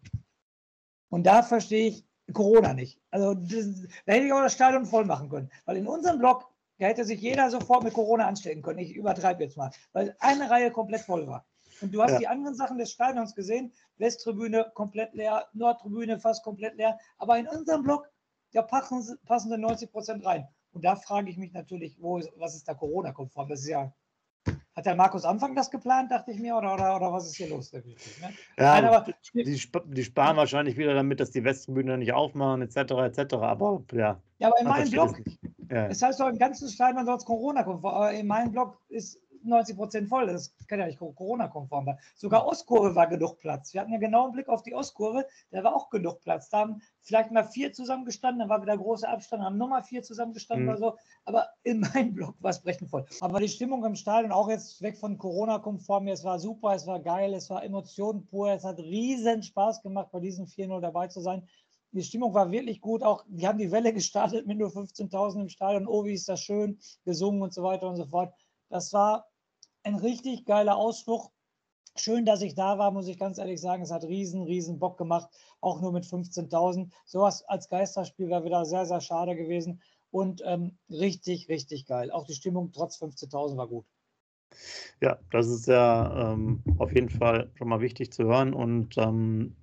Und 1.11 1.27
da 1.27 1.43
verstehe 1.43 1.89
ich 1.89 2.07
Corona 2.33 2.73
nicht. 2.73 3.01
Also 3.11 3.35
das, 3.35 3.83
da 4.07 4.13
hätte 4.13 4.27
ich 4.27 4.33
auch 4.33 4.43
das 4.43 4.55
Stadion 4.55 4.87
voll 4.87 5.05
machen 5.05 5.29
können. 5.29 5.51
Weil 5.67 5.77
in 5.77 5.87
unserem 5.87 6.19
Block, 6.19 6.49
da 6.79 6.87
hätte 6.87 7.05
sich 7.05 7.21
jeder 7.21 7.51
sofort 7.51 7.85
mit 7.85 7.93
Corona 7.93 8.27
anstecken 8.27 8.63
können. 8.63 8.79
Ich 8.79 8.95
übertreibe 8.95 9.43
jetzt 9.43 9.57
mal. 9.57 9.71
Weil 9.93 10.17
eine 10.21 10.49
Reihe 10.51 10.71
komplett 10.71 11.03
voll 11.03 11.27
war. 11.27 11.45
Und 11.81 11.95
du 11.95 12.03
hast 12.03 12.13
ja. 12.13 12.19
die 12.19 12.29
anderen 12.29 12.55
Sachen 12.55 12.79
des 12.79 12.91
Stadions 12.91 13.35
gesehen. 13.35 13.73
Westtribüne 13.99 14.71
komplett 14.75 15.15
leer, 15.15 15.47
Nordtribüne 15.53 16.19
fast 16.19 16.43
komplett 16.43 16.77
leer. 16.77 16.99
Aber 17.19 17.39
in 17.39 17.49
unserem 17.49 17.83
Block, 17.83 18.09
da 18.53 18.63
passen, 18.63 19.19
passen 19.27 19.61
90 19.61 19.91
Prozent 19.91 20.25
rein. 20.25 20.49
Und 20.73 20.85
da 20.85 20.97
frage 20.97 21.31
ich 21.31 21.37
mich 21.37 21.53
natürlich, 21.53 22.01
wo 22.01 22.19
ist, 22.19 22.31
was 22.37 22.55
ist 22.55 22.69
da 22.69 22.75
Corona-konform? 22.75 23.49
Das 23.49 23.61
ist 23.61 23.69
ja. 23.69 23.93
Hat 24.81 24.87
der 24.87 24.97
Markus 24.97 25.27
Anfang 25.27 25.55
das 25.55 25.71
geplant, 25.71 26.11
dachte 26.11 26.31
ich 26.31 26.39
mir, 26.39 26.57
oder, 26.57 26.73
oder, 26.73 26.97
oder 26.97 27.13
was 27.13 27.27
ist 27.27 27.37
hier 27.37 27.51
los? 27.51 27.71
Ne? 27.71 27.83
Ja, 28.57 28.81
Nein, 28.81 28.85
aber, 28.87 29.05
die, 29.35 29.45
die, 29.45 30.05
sparen 30.05 30.39
wahrscheinlich 30.39 30.79
wieder 30.79 30.95
damit, 30.95 31.21
dass 31.21 31.31
die 31.31 31.45
Westtribüne 31.45 31.99
nicht 31.99 32.15
aufmachen, 32.15 32.63
etc. 32.63 32.77
etc. 32.79 33.35
Aber 33.35 33.83
ja. 33.93 34.19
Ja, 34.39 34.49
aber 34.49 34.59
in 34.59 34.67
meinem 34.67 34.91
Blog, 34.91 35.21
ja. 35.71 35.89
es 35.89 36.01
heißt 36.01 36.19
doch 36.19 36.29
im 36.29 36.39
ganzen 36.39 36.67
Stadion 36.71 37.05
soll 37.05 37.17
es 37.17 37.27
Corona-konform, 37.27 37.95
aber 37.95 38.13
in 38.13 38.27
meinem 38.27 38.53
Blog 38.53 38.79
ist 38.89 39.21
90 39.43 39.77
Prozent 39.77 40.09
voll. 40.09 40.27
Das 40.27 40.55
kann 40.69 40.79
ja 40.79 40.87
nicht 40.87 40.99
Corona-konform 40.99 41.85
sein. 41.87 41.99
Sogar 42.15 42.47
Ostkurve 42.47 42.95
war 42.95 43.07
genug 43.07 43.39
Platz. 43.39 43.73
Wir 43.73 43.81
hatten 43.81 43.93
ja 43.93 43.99
genau 43.99 44.25
einen 44.25 44.33
Blick 44.33 44.49
auf 44.49 44.63
die 44.63 44.75
Ostkurve, 44.75 45.27
da 45.51 45.65
war 45.65 45.75
auch 45.75 45.91
genug 45.91 46.21
Platz. 46.21 46.49
Da 46.51 46.59
haben 46.61 46.83
vielleicht 47.01 47.31
mal 47.31 47.45
vier 47.45 47.73
zusammengestanden, 47.73 48.41
dann 48.41 48.49
war 48.49 48.63
wieder 48.63 48.77
großer 48.77 49.09
Abstand, 49.09 49.43
haben 49.43 49.59
nochmal 49.59 49.83
vier 49.83 50.03
zusammengestanden 50.03 50.67
mhm. 50.67 50.71
oder 50.71 50.79
so. 50.79 50.97
Aber 51.25 51.49
in 51.63 51.81
meinem 51.81 52.15
Block 52.15 52.37
war 52.41 52.51
es 52.51 52.61
brechend 52.61 52.91
voll. 52.91 53.05
Aber 53.21 53.41
die 53.41 53.49
Stimmung 53.49 53.85
im 53.85 53.97
Stadion, 53.97 54.33
auch 54.33 54.49
jetzt 54.49 54.83
weg 54.83 54.97
von 54.99 55.19
Corona-konform, 55.19 56.09
es 56.09 56.25
war 56.25 56.39
super, 56.39 56.75
es 56.75 56.87
war 56.87 57.01
geil, 57.01 57.35
es 57.35 57.51
war 57.51 57.63
Emotionen 57.63 58.27
pur, 58.27 58.51
es 58.51 58.65
hat 58.65 58.79
riesen 58.79 59.43
Spaß 59.43 59.83
gemacht, 59.83 60.11
bei 60.13 60.21
diesen 60.21 60.47
4-0 60.47 60.81
dabei 60.81 61.09
zu 61.09 61.21
sein 61.21 61.47
die 61.93 62.03
Stimmung 62.03 62.35
war 62.35 62.51
wirklich 62.51 62.81
gut. 62.81 63.03
Auch 63.03 63.25
die 63.29 63.47
haben 63.47 63.59
die 63.59 63.71
Welle 63.71 63.93
gestartet 63.95 64.47
mit 64.47 64.59
nur 64.59 64.71
15.000 64.71 65.43
im 65.43 65.49
Stadion. 65.49 65.87
Oh, 65.87 66.05
wie 66.05 66.15
ist 66.15 66.29
das 66.29 66.41
schön, 66.41 66.79
gesungen 67.05 67.43
und 67.43 67.53
so 67.53 67.63
weiter 67.63 67.89
und 67.89 67.97
so 67.97 68.07
fort. 68.07 68.35
Das 68.69 68.93
war 68.93 69.30
ein 69.83 69.95
richtig 69.97 70.45
geiler 70.45 70.77
Ausflug. 70.77 71.31
Schön, 71.97 72.25
dass 72.25 72.43
ich 72.43 72.55
da 72.55 72.79
war, 72.79 72.93
muss 72.93 73.09
ich 73.09 73.19
ganz 73.19 73.39
ehrlich 73.39 73.61
sagen. 73.61 73.83
Es 73.83 73.91
hat 73.91 74.05
riesen, 74.05 74.43
riesen 74.43 74.79
Bock 74.79 74.97
gemacht, 74.97 75.29
auch 75.61 75.81
nur 75.81 75.93
mit 75.93 76.05
15.000. 76.05 76.91
Sowas 77.05 77.43
als 77.45 77.69
Geisterspiel 77.69 78.29
wäre 78.29 78.45
wieder 78.45 78.65
sehr, 78.65 78.87
sehr 78.87 79.01
schade 79.01 79.35
gewesen. 79.37 79.83
Und 80.11 80.43
ähm, 80.45 80.79
richtig, 80.89 81.49
richtig 81.49 81.87
geil. 81.87 82.11
Auch 82.11 82.27
die 82.27 82.35
Stimmung 82.35 82.73
trotz 82.73 83.01
15.000 83.01 83.57
war 83.57 83.69
gut. 83.69 83.87
Ja, 85.01 85.19
das 85.31 85.49
ist 85.49 85.67
ja 85.67 86.33
ähm, 86.33 86.63
auf 86.79 86.93
jeden 86.93 87.09
Fall 87.09 87.51
schon 87.55 87.69
mal 87.69 87.81
wichtig 87.81 88.13
zu 88.13 88.25
hören. 88.25 88.55
Und 88.55 88.97
ähm, 88.99 89.57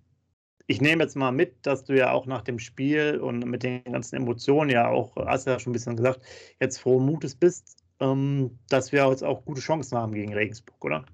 ich 0.68 0.82
nehme 0.82 1.04
jetzt 1.04 1.16
mal 1.16 1.32
mit, 1.32 1.66
dass 1.66 1.86
du 1.86 1.98
ja 1.98 2.12
auch 2.12 2.26
nach 2.26 2.42
dem 2.42 2.60
Spiel 2.60 3.20
und 3.20 3.40
mit 3.46 3.64
den 3.64 3.84
ganzen 3.86 4.16
Emotionen 4.18 4.70
ja 4.70 4.90
auch, 4.90 5.16
hast 5.16 5.48
du 5.48 5.52
ja 5.52 5.60
schon 5.60 5.72
ein 5.72 5.74
bisschen 5.74 5.96
gesagt, 5.96 6.22
jetzt 6.60 6.78
frohen 6.80 7.06
Mutes 7.06 7.36
bist 7.36 7.87
ähm, 8.00 8.60
dass 8.70 8.92
wir 8.92 9.08
jetzt 9.10 9.24
auch 9.24 9.46
gute 9.46 9.62
Chancen 9.62 9.98
haben 9.98 10.14
gegen 10.14 10.34
Regensburg, 10.34 10.84
oder? 10.84 11.06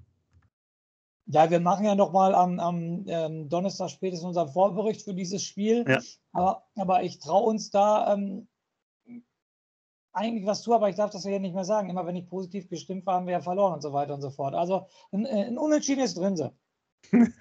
Ja, 1.26 1.50
wir 1.50 1.60
machen 1.60 1.86
ja 1.86 1.94
nochmal 1.94 2.34
am, 2.34 2.60
am 2.60 3.04
ähm, 3.08 3.48
Donnerstag 3.48 3.90
spätestens 3.90 4.26
unseren 4.26 4.50
Vorbericht 4.50 5.02
für 5.02 5.14
dieses 5.14 5.42
Spiel. 5.42 5.84
Ja. 5.88 6.00
Aber, 6.32 6.64
aber 6.76 7.02
ich 7.02 7.18
traue 7.18 7.48
uns 7.48 7.70
da 7.70 8.12
ähm, 8.12 8.46
eigentlich 10.12 10.46
was 10.46 10.62
zu, 10.62 10.74
aber 10.74 10.88
ich 10.88 10.96
darf 10.96 11.10
das 11.10 11.24
ja 11.24 11.38
nicht 11.38 11.54
mehr 11.54 11.64
sagen. 11.64 11.88
Immer 11.88 12.06
wenn 12.06 12.16
ich 12.16 12.28
positiv 12.28 12.68
gestimmt 12.68 13.06
war, 13.06 13.14
haben 13.14 13.26
wir 13.26 13.32
ja 13.32 13.40
verloren 13.40 13.74
und 13.74 13.82
so 13.82 13.92
weiter 13.92 14.14
und 14.14 14.20
so 14.20 14.30
fort. 14.30 14.54
Also 14.54 14.86
ein, 15.12 15.26
ein 15.26 15.58
Unentschieden 15.58 16.04
ist 16.04 16.18
drin. 16.18 16.50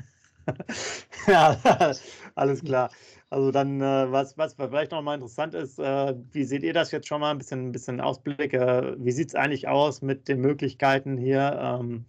ja, 1.27 1.57
alles 2.35 2.63
klar. 2.63 2.89
Also 3.33 3.49
dann, 3.49 3.81
äh, 3.81 4.11
was, 4.11 4.37
was 4.37 4.53
vielleicht 4.53 4.91
noch 4.91 5.01
mal 5.01 5.15
interessant 5.15 5.55
ist, 5.55 5.79
äh, 5.79 6.13
wie 6.33 6.43
seht 6.43 6.61
ihr 6.61 6.73
das 6.73 6.91
jetzt 6.91 7.07
schon 7.07 7.19
mal? 7.19 7.31
Ein 7.31 7.39
bisschen, 7.39 7.69
ein 7.69 7.71
bisschen 7.71 7.99
Ausblick. 7.99 8.53
Äh, 8.53 8.93
wie 9.03 9.11
sieht 9.11 9.29
es 9.29 9.35
eigentlich 9.35 9.67
aus 9.67 10.03
mit 10.03 10.27
den 10.27 10.39
Möglichkeiten 10.39 11.17
hier, 11.17 11.59
ähm, 11.59 12.05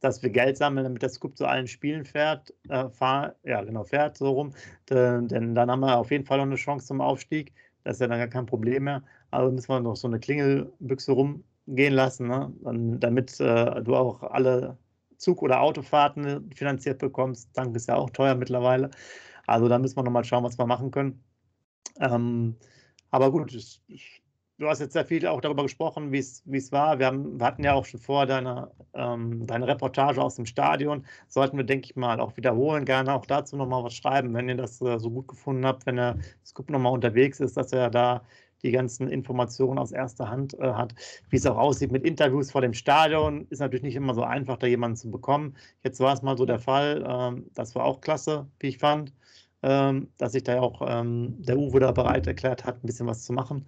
dass 0.00 0.24
wir 0.24 0.30
Geld 0.30 0.56
sammeln, 0.56 0.82
damit 0.82 1.02
der 1.02 1.08
Scoop 1.10 1.36
zu 1.36 1.46
allen 1.46 1.68
Spielen 1.68 2.04
fährt, 2.04 2.52
äh, 2.68 2.88
fahr, 2.88 3.36
ja 3.44 3.62
genau, 3.62 3.84
fährt 3.84 4.18
so 4.18 4.30
rum. 4.30 4.54
denn 4.90 5.54
dann 5.54 5.70
haben 5.70 5.80
wir 5.80 5.96
auf 5.98 6.10
jeden 6.10 6.24
Fall 6.24 6.38
noch 6.38 6.46
eine 6.46 6.56
Chance 6.56 6.86
zum 6.86 7.00
Aufstieg. 7.00 7.52
Das 7.84 7.96
ist 7.96 8.00
ja 8.00 8.08
dann 8.08 8.18
gar 8.18 8.26
kein 8.26 8.46
Problem 8.46 8.84
mehr. 8.84 9.04
Also 9.30 9.52
müssen 9.52 9.68
wir 9.68 9.78
noch 9.80 9.94
so 9.94 10.08
eine 10.08 10.18
Klingelbüchse 10.18 11.12
rumgehen 11.12 11.94
lassen, 11.94 12.26
ne? 12.26 12.52
damit 12.98 13.38
du 13.38 13.94
auch 13.94 14.22
alle 14.24 14.76
Zug- 15.16 15.42
oder 15.42 15.60
Autofahrten 15.60 16.50
finanziert 16.52 16.98
bekommst. 16.98 17.54
Tank 17.54 17.76
ist 17.76 17.88
ja 17.88 17.96
auch 17.96 18.10
teuer 18.10 18.34
mittlerweile. 18.34 18.90
Also 19.46 19.68
da 19.68 19.78
müssen 19.78 19.96
wir 19.96 20.02
nochmal 20.02 20.24
schauen, 20.24 20.44
was 20.44 20.58
wir 20.58 20.66
machen 20.66 20.90
können. 20.90 21.22
Ähm, 22.00 22.56
aber 23.10 23.30
gut, 23.30 23.54
ich, 23.54 23.80
ich, 23.88 24.22
du 24.58 24.68
hast 24.68 24.80
jetzt 24.80 24.92
sehr 24.94 25.04
viel 25.04 25.26
auch 25.26 25.40
darüber 25.40 25.62
gesprochen, 25.62 26.12
wie 26.12 26.18
es 26.18 26.72
war. 26.72 26.98
Wir, 26.98 27.06
haben, 27.06 27.38
wir 27.38 27.46
hatten 27.46 27.64
ja 27.64 27.74
auch 27.74 27.84
schon 27.84 28.00
vor 28.00 28.26
deine, 28.26 28.70
ähm, 28.94 29.46
deine 29.46 29.66
Reportage 29.66 30.20
aus 30.20 30.36
dem 30.36 30.46
Stadion. 30.46 31.06
Sollten 31.28 31.56
wir, 31.56 31.64
denke 31.64 31.86
ich 31.86 31.96
mal, 31.96 32.20
auch 32.20 32.36
wiederholen. 32.36 32.84
Gerne 32.84 33.14
auch 33.14 33.26
dazu 33.26 33.56
nochmal 33.56 33.84
was 33.84 33.94
schreiben, 33.94 34.34
wenn 34.34 34.48
ihr 34.48 34.56
das 34.56 34.80
äh, 34.80 34.98
so 34.98 35.10
gut 35.10 35.28
gefunden 35.28 35.64
habt, 35.66 35.86
wenn 35.86 35.96
der 35.96 36.18
Scoop 36.44 36.70
nochmal 36.70 36.92
unterwegs 36.92 37.40
ist, 37.40 37.56
dass 37.56 37.72
er 37.72 37.90
da 37.90 38.22
die 38.62 38.72
ganzen 38.72 39.08
Informationen 39.08 39.78
aus 39.78 39.92
erster 39.92 40.28
Hand 40.28 40.54
äh, 40.58 40.72
hat. 40.72 40.94
Wie 41.28 41.36
es 41.36 41.46
auch 41.46 41.58
aussieht 41.58 41.92
mit 41.92 42.04
Interviews 42.04 42.50
vor 42.50 42.62
dem 42.62 42.72
Stadion, 42.72 43.46
ist 43.50 43.60
natürlich 43.60 43.82
nicht 43.82 43.96
immer 43.96 44.14
so 44.14 44.22
einfach, 44.22 44.56
da 44.56 44.66
jemanden 44.66 44.96
zu 44.96 45.10
bekommen. 45.10 45.56
Jetzt 45.84 46.00
war 46.00 46.14
es 46.14 46.22
mal 46.22 46.36
so 46.36 46.46
der 46.46 46.58
Fall. 46.58 47.04
Ähm, 47.06 47.46
das 47.54 47.74
war 47.74 47.84
auch 47.84 48.00
klasse, 48.00 48.48
wie 48.58 48.68
ich 48.68 48.78
fand 48.78 49.12
ähm, 49.62 50.08
dass 50.18 50.32
sich 50.32 50.44
da 50.44 50.60
auch 50.60 50.82
ähm, 50.86 51.36
der 51.42 51.58
Uwe 51.58 51.80
da 51.80 51.92
bereit 51.92 52.26
erklärt 52.26 52.64
hat, 52.64 52.76
ein 52.76 52.86
bisschen 52.86 53.06
was 53.06 53.24
zu 53.24 53.32
machen. 53.32 53.66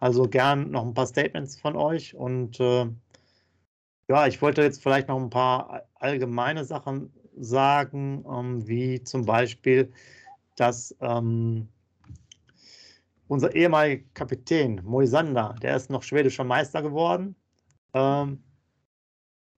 Also 0.00 0.24
gern 0.24 0.70
noch 0.70 0.84
ein 0.84 0.94
paar 0.94 1.06
Statements 1.06 1.60
von 1.60 1.76
euch 1.76 2.14
und 2.14 2.58
äh, 2.60 2.86
ja, 4.08 4.26
ich 4.26 4.42
wollte 4.42 4.62
jetzt 4.62 4.82
vielleicht 4.82 5.08
noch 5.08 5.20
ein 5.20 5.30
paar 5.30 5.84
allgemeine 5.94 6.64
Sachen 6.64 7.12
sagen, 7.36 8.24
ähm, 8.28 8.66
wie 8.66 9.02
zum 9.02 9.24
Beispiel, 9.24 9.92
dass 10.56 10.94
ähm, 11.00 11.68
unser 13.28 13.54
ehemaliger 13.54 14.04
Kapitän 14.14 14.80
Moisander, 14.84 15.54
der 15.62 15.76
ist 15.76 15.88
noch 15.88 16.02
schwedischer 16.02 16.44
Meister 16.44 16.82
geworden. 16.82 17.34
Ähm, 17.94 18.42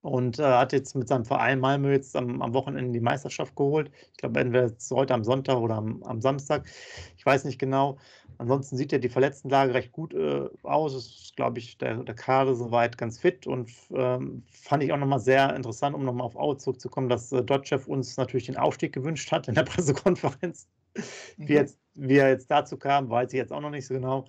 und 0.05 0.37
äh, 0.37 0.43
hat 0.43 0.71
jetzt 0.71 0.95
mit 0.95 1.07
seinem 1.07 1.25
Verein 1.25 1.59
Malmö 1.59 1.91
jetzt 1.91 2.15
am, 2.15 2.39
am 2.43 2.53
Wochenende 2.53 2.91
die 2.91 2.99
Meisterschaft 2.99 3.55
geholt. 3.55 3.89
Ich 4.11 4.17
glaube, 4.17 4.39
entweder 4.39 4.71
heute 4.91 5.15
am 5.15 5.23
Sonntag 5.23 5.57
oder 5.57 5.75
am, 5.75 6.03
am, 6.03 6.21
Samstag. 6.21 6.69
Ich 7.17 7.25
weiß 7.25 7.43
nicht 7.43 7.57
genau. 7.57 7.97
Ansonsten 8.37 8.77
sieht 8.77 8.91
ja 8.91 8.99
die 8.99 9.09
Verletztenlage 9.09 9.73
recht 9.73 9.91
gut 9.91 10.13
äh, 10.13 10.47
aus. 10.61 10.93
Es 10.93 11.07
ist, 11.07 11.35
glaube 11.35 11.57
ich, 11.57 11.79
der, 11.79 12.03
der 12.03 12.13
Kader 12.13 12.53
soweit 12.53 12.99
ganz 12.99 13.17
fit 13.17 13.47
und 13.47 13.71
ähm, 13.95 14.43
fand 14.51 14.83
ich 14.83 14.93
auch 14.93 14.97
nochmal 14.97 15.19
sehr 15.19 15.55
interessant, 15.55 15.95
um 15.95 16.05
nochmal 16.05 16.27
auf 16.27 16.35
Aue 16.35 16.57
zurückzukommen, 16.57 17.09
dass 17.09 17.31
äh, 17.31 17.43
Dotchev 17.43 17.89
uns 17.89 18.15
natürlich 18.15 18.45
den 18.45 18.57
Aufstieg 18.57 18.93
gewünscht 18.93 19.31
hat 19.31 19.47
in 19.47 19.55
der 19.55 19.63
Pressekonferenz. 19.63 20.67
Mhm. 20.93 21.47
Wie, 21.47 21.53
jetzt, 21.53 21.79
wie 21.95 22.17
er 22.17 22.29
jetzt 22.29 22.51
dazu 22.51 22.77
kam, 22.77 23.09
weiß 23.09 23.33
ich 23.33 23.37
jetzt 23.37 23.51
auch 23.51 23.61
noch 23.61 23.71
nicht 23.71 23.87
so 23.87 23.95
genau 23.95 24.25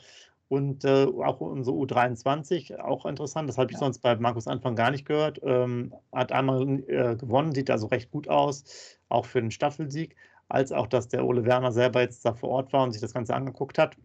und 0.48 0.84
äh, 0.84 1.06
auch 1.06 1.40
unsere 1.40 1.76
U23, 1.76 2.78
auch 2.78 3.04
interessant, 3.04 3.48
das 3.48 3.58
habe 3.58 3.70
ich 3.70 3.74
ja. 3.74 3.80
sonst 3.80 3.98
bei 3.98 4.14
Markus 4.16 4.46
Anfang 4.46 4.76
gar 4.76 4.90
nicht 4.90 5.04
gehört. 5.04 5.40
Ähm, 5.42 5.92
hat 6.12 6.30
einmal 6.30 6.62
äh, 6.88 7.16
gewonnen, 7.16 7.52
sieht 7.52 7.70
also 7.70 7.86
recht 7.88 8.10
gut 8.10 8.28
aus, 8.28 8.64
auch 9.08 9.26
für 9.26 9.40
den 9.40 9.50
Staffelsieg, 9.50 10.14
als 10.48 10.70
auch, 10.70 10.86
dass 10.86 11.08
der 11.08 11.24
Ole 11.24 11.44
Werner 11.44 11.72
selber 11.72 12.00
jetzt 12.00 12.24
da 12.24 12.32
vor 12.32 12.50
Ort 12.50 12.72
war 12.72 12.84
und 12.84 12.92
sich 12.92 13.00
das 13.00 13.14
Ganze 13.14 13.34
angeguckt 13.34 13.78
hat. 13.78 13.96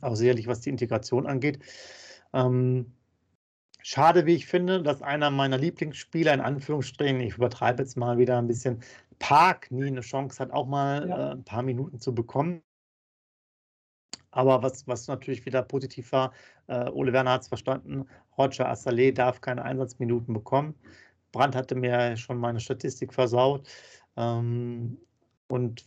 Auch 0.00 0.16
sicherlich, 0.16 0.48
was 0.48 0.60
die 0.60 0.70
Integration 0.70 1.26
angeht. 1.26 1.60
Ähm, 2.32 2.92
schade, 3.80 4.26
wie 4.26 4.34
ich 4.34 4.46
finde, 4.46 4.82
dass 4.82 5.02
einer 5.02 5.30
meiner 5.30 5.56
Lieblingsspieler, 5.56 6.34
in 6.34 6.40
Anführungsstrichen, 6.40 7.20
ich 7.20 7.36
übertreibe 7.36 7.82
jetzt 7.82 7.96
mal 7.96 8.18
wieder 8.18 8.38
ein 8.38 8.48
bisschen, 8.48 8.80
Park 9.20 9.70
nie 9.70 9.86
eine 9.86 10.00
Chance 10.00 10.40
hat, 10.40 10.50
auch 10.50 10.66
mal 10.66 11.08
ja. 11.08 11.30
äh, 11.30 11.32
ein 11.34 11.44
paar 11.44 11.62
Minuten 11.62 12.00
zu 12.00 12.12
bekommen. 12.12 12.62
Aber 14.34 14.64
was, 14.64 14.86
was 14.88 15.06
natürlich 15.06 15.46
wieder 15.46 15.62
positiv 15.62 16.10
war, 16.10 16.32
äh, 16.66 16.90
Ole 16.90 17.12
Werner 17.12 17.32
hat 17.32 17.42
es 17.42 17.48
verstanden, 17.48 18.04
Roger 18.36 18.68
Assalé 18.68 19.12
darf 19.12 19.40
keine 19.40 19.62
Einsatzminuten 19.62 20.34
bekommen. 20.34 20.74
Brandt 21.30 21.54
hatte 21.54 21.76
mir 21.76 22.16
schon 22.16 22.38
meine 22.38 22.58
Statistik 22.58 23.14
versaut. 23.14 23.68
Ähm, 24.16 24.98
und 25.46 25.86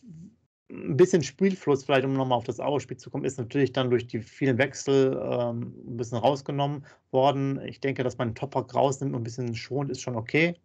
ein 0.70 0.96
bisschen 0.96 1.24
Spielfluss, 1.24 1.84
vielleicht 1.84 2.06
um 2.06 2.14
nochmal 2.14 2.38
auf 2.38 2.46
das 2.46 2.62
Aue-Spiel 2.62 2.96
zu 2.96 3.10
kommen, 3.10 3.26
ist 3.26 3.38
natürlich 3.38 3.74
dann 3.74 3.90
durch 3.90 4.08
die 4.08 4.22
vielen 4.22 4.58
Wechsel 4.58 5.20
ähm, 5.22 5.74
ein 5.86 5.98
bisschen 5.98 6.18
rausgenommen 6.18 6.86
worden. 7.12 7.60
Ich 7.66 7.82
denke, 7.82 8.04
dass 8.04 8.18
man 8.18 8.30
einen 8.30 8.36
Toprak 8.36 8.74
rausnimmt 8.74 9.14
und 9.14 9.22
ein 9.22 9.24
bisschen 9.26 9.56
schont, 9.56 9.92
ist 9.92 10.02
schon 10.02 10.16
okay. 10.16 10.56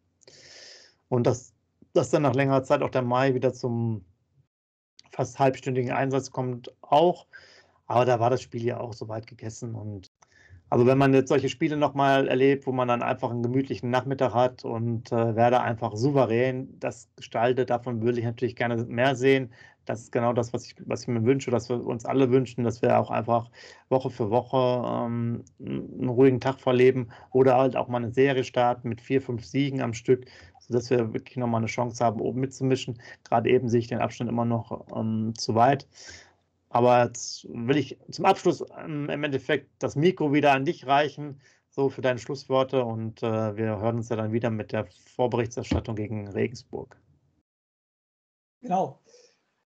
Und 1.08 1.26
dass, 1.26 1.52
dass 1.94 2.10
dann 2.10 2.22
nach 2.22 2.34
längerer 2.34 2.62
Zeit 2.62 2.82
auch 2.82 2.90
der 2.90 3.02
Mai 3.02 3.34
wieder 3.34 3.52
zum 3.52 4.04
fast 5.10 5.40
halbstündigen 5.40 5.90
Einsatz 5.90 6.30
kommt, 6.30 6.72
auch. 6.80 7.26
Aber 7.86 8.04
da 8.04 8.20
war 8.20 8.30
das 8.30 8.42
Spiel 8.42 8.64
ja 8.64 8.80
auch 8.80 8.92
soweit 8.92 9.26
gegessen. 9.26 9.74
Und 9.74 10.10
also 10.70 10.86
wenn 10.86 10.96
man 10.96 11.12
jetzt 11.12 11.28
solche 11.28 11.50
Spiele 11.50 11.76
nochmal 11.76 12.28
erlebt, 12.28 12.66
wo 12.66 12.72
man 12.72 12.88
dann 12.88 13.02
einfach 13.02 13.30
einen 13.30 13.42
gemütlichen 13.42 13.90
Nachmittag 13.90 14.32
hat 14.32 14.64
und 14.64 15.12
äh, 15.12 15.36
Werder 15.36 15.62
einfach 15.62 15.94
souverän 15.94 16.78
das 16.80 17.10
gestaltet, 17.16 17.68
davon 17.68 18.00
würde 18.00 18.20
ich 18.20 18.24
natürlich 18.24 18.56
gerne 18.56 18.82
mehr 18.84 19.14
sehen. 19.14 19.52
Das 19.84 20.00
ist 20.00 20.12
genau 20.12 20.32
das, 20.32 20.52
was 20.52 20.64
ich, 20.64 20.76
was 20.86 21.02
ich 21.02 21.08
mir 21.08 21.24
wünsche, 21.24 21.50
dass 21.50 21.68
wir 21.68 21.84
uns 21.84 22.06
alle 22.06 22.30
wünschen, 22.30 22.64
dass 22.64 22.82
wir 22.82 22.98
auch 22.98 23.10
einfach 23.10 23.50
Woche 23.90 24.10
für 24.10 24.30
Woche 24.30 24.56
ähm, 24.86 25.44
einen 25.60 26.08
ruhigen 26.08 26.40
Tag 26.40 26.60
verleben 26.60 27.08
oder 27.32 27.56
halt 27.58 27.76
auch 27.76 27.88
mal 27.88 27.98
eine 27.98 28.12
Serie 28.12 28.44
starten 28.44 28.88
mit 28.88 29.00
vier, 29.00 29.20
fünf 29.20 29.44
Siegen 29.44 29.82
am 29.82 29.92
Stück, 29.92 30.26
sodass 30.60 30.88
wir 30.88 31.12
wirklich 31.12 31.36
nochmal 31.36 31.60
eine 31.60 31.66
Chance 31.66 32.02
haben, 32.04 32.20
oben 32.20 32.40
mitzumischen. 32.40 32.98
Gerade 33.24 33.50
eben 33.50 33.68
sehe 33.68 33.80
ich 33.80 33.88
den 33.88 33.98
Abstand 33.98 34.30
immer 34.30 34.44
noch 34.44 34.86
ähm, 34.96 35.34
zu 35.36 35.54
weit. 35.54 35.86
Aber 36.72 37.04
jetzt 37.04 37.46
will 37.50 37.76
ich 37.76 37.98
zum 38.10 38.24
Abschluss 38.24 38.64
ähm, 38.78 39.10
im 39.10 39.24
Endeffekt 39.24 39.70
das 39.78 39.94
Mikro 39.94 40.32
wieder 40.32 40.52
an 40.52 40.64
dich 40.64 40.86
reichen, 40.86 41.38
so 41.68 41.90
für 41.90 42.00
deine 42.00 42.18
Schlussworte. 42.18 42.82
Und 42.82 43.22
äh, 43.22 43.56
wir 43.56 43.78
hören 43.78 43.96
uns 43.96 44.08
ja 44.08 44.16
dann 44.16 44.32
wieder 44.32 44.48
mit 44.48 44.72
der 44.72 44.86
Vorberichterstattung 45.14 45.96
gegen 45.96 46.28
Regensburg. 46.28 46.96
Genau. 48.62 49.00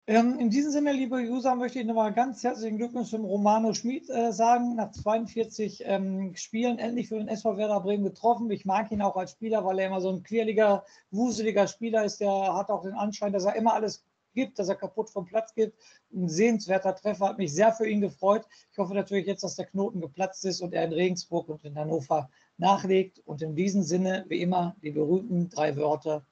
Ähm, 0.07 0.39
in 0.39 0.49
diesem 0.49 0.71
Sinne, 0.71 0.93
liebe 0.93 1.17
User, 1.17 1.55
möchte 1.55 1.79
ich 1.79 1.85
nochmal 1.85 2.11
ganz 2.11 2.43
herzlichen 2.43 2.77
Glückwunsch 2.77 3.09
zum 3.09 3.23
Romano 3.23 3.73
Schmid 3.75 4.09
äh, 4.09 4.31
sagen. 4.31 4.75
Nach 4.75 4.89
42 4.89 5.83
ähm, 5.85 6.35
Spielen 6.35 6.79
endlich 6.79 7.09
für 7.09 7.19
den 7.19 7.27
SV 7.27 7.57
Werder 7.57 7.81
Bremen 7.81 8.03
getroffen. 8.03 8.49
Ich 8.49 8.65
mag 8.65 8.91
ihn 8.91 9.03
auch 9.03 9.15
als 9.15 9.31
Spieler, 9.31 9.63
weil 9.63 9.77
er 9.77 9.87
immer 9.87 10.01
so 10.01 10.09
ein 10.09 10.23
quirliger, 10.23 10.83
wuseliger 11.11 11.67
Spieler 11.67 12.03
ist. 12.03 12.19
Der 12.19 12.31
hat 12.31 12.69
auch 12.69 12.81
den 12.81 12.93
Anschein, 12.93 13.31
dass 13.31 13.45
er 13.45 13.55
immer 13.55 13.73
alles 13.73 14.03
gibt, 14.35 14.59
dass 14.59 14.69
er 14.69 14.75
kaputt 14.75 15.09
vom 15.09 15.25
Platz 15.25 15.55
geht. 15.55 15.73
Ein 16.13 16.29
sehenswerter 16.29 16.95
Treffer, 16.95 17.29
hat 17.29 17.39
mich 17.39 17.53
sehr 17.53 17.73
für 17.73 17.87
ihn 17.89 18.01
gefreut. 18.01 18.45
Ich 18.71 18.77
hoffe 18.77 18.93
natürlich 18.93 19.25
jetzt, 19.25 19.43
dass 19.43 19.55
der 19.55 19.65
Knoten 19.65 20.01
geplatzt 20.01 20.45
ist 20.45 20.61
und 20.61 20.73
er 20.73 20.83
in 20.83 20.93
Regensburg 20.93 21.49
und 21.49 21.63
in 21.65 21.75
Hannover 21.75 22.29
nachlegt. 22.57 23.19
Und 23.25 23.41
in 23.41 23.55
diesem 23.55 23.81
Sinne, 23.81 24.25
wie 24.27 24.41
immer, 24.41 24.75
die 24.83 24.91
berühmten 24.91 25.49
drei 25.49 25.75
Wörter, 25.75 26.25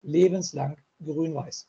lebenslang 0.00 0.78
grün-weiß. 1.04 1.68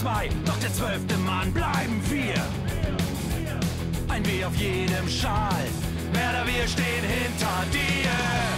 2, 0.00 0.28
doch 0.44 0.58
der 0.60 0.72
zwölfte 0.72 1.16
Mann 1.18 1.52
bleiben 1.52 2.00
wir. 2.08 2.34
Ein 4.08 4.24
W 4.24 4.44
auf 4.44 4.54
jedem 4.54 5.08
Schal, 5.08 5.64
Werder, 6.12 6.46
wir 6.46 6.68
stehen 6.68 7.04
hinter 7.04 7.64
dir. 7.72 8.57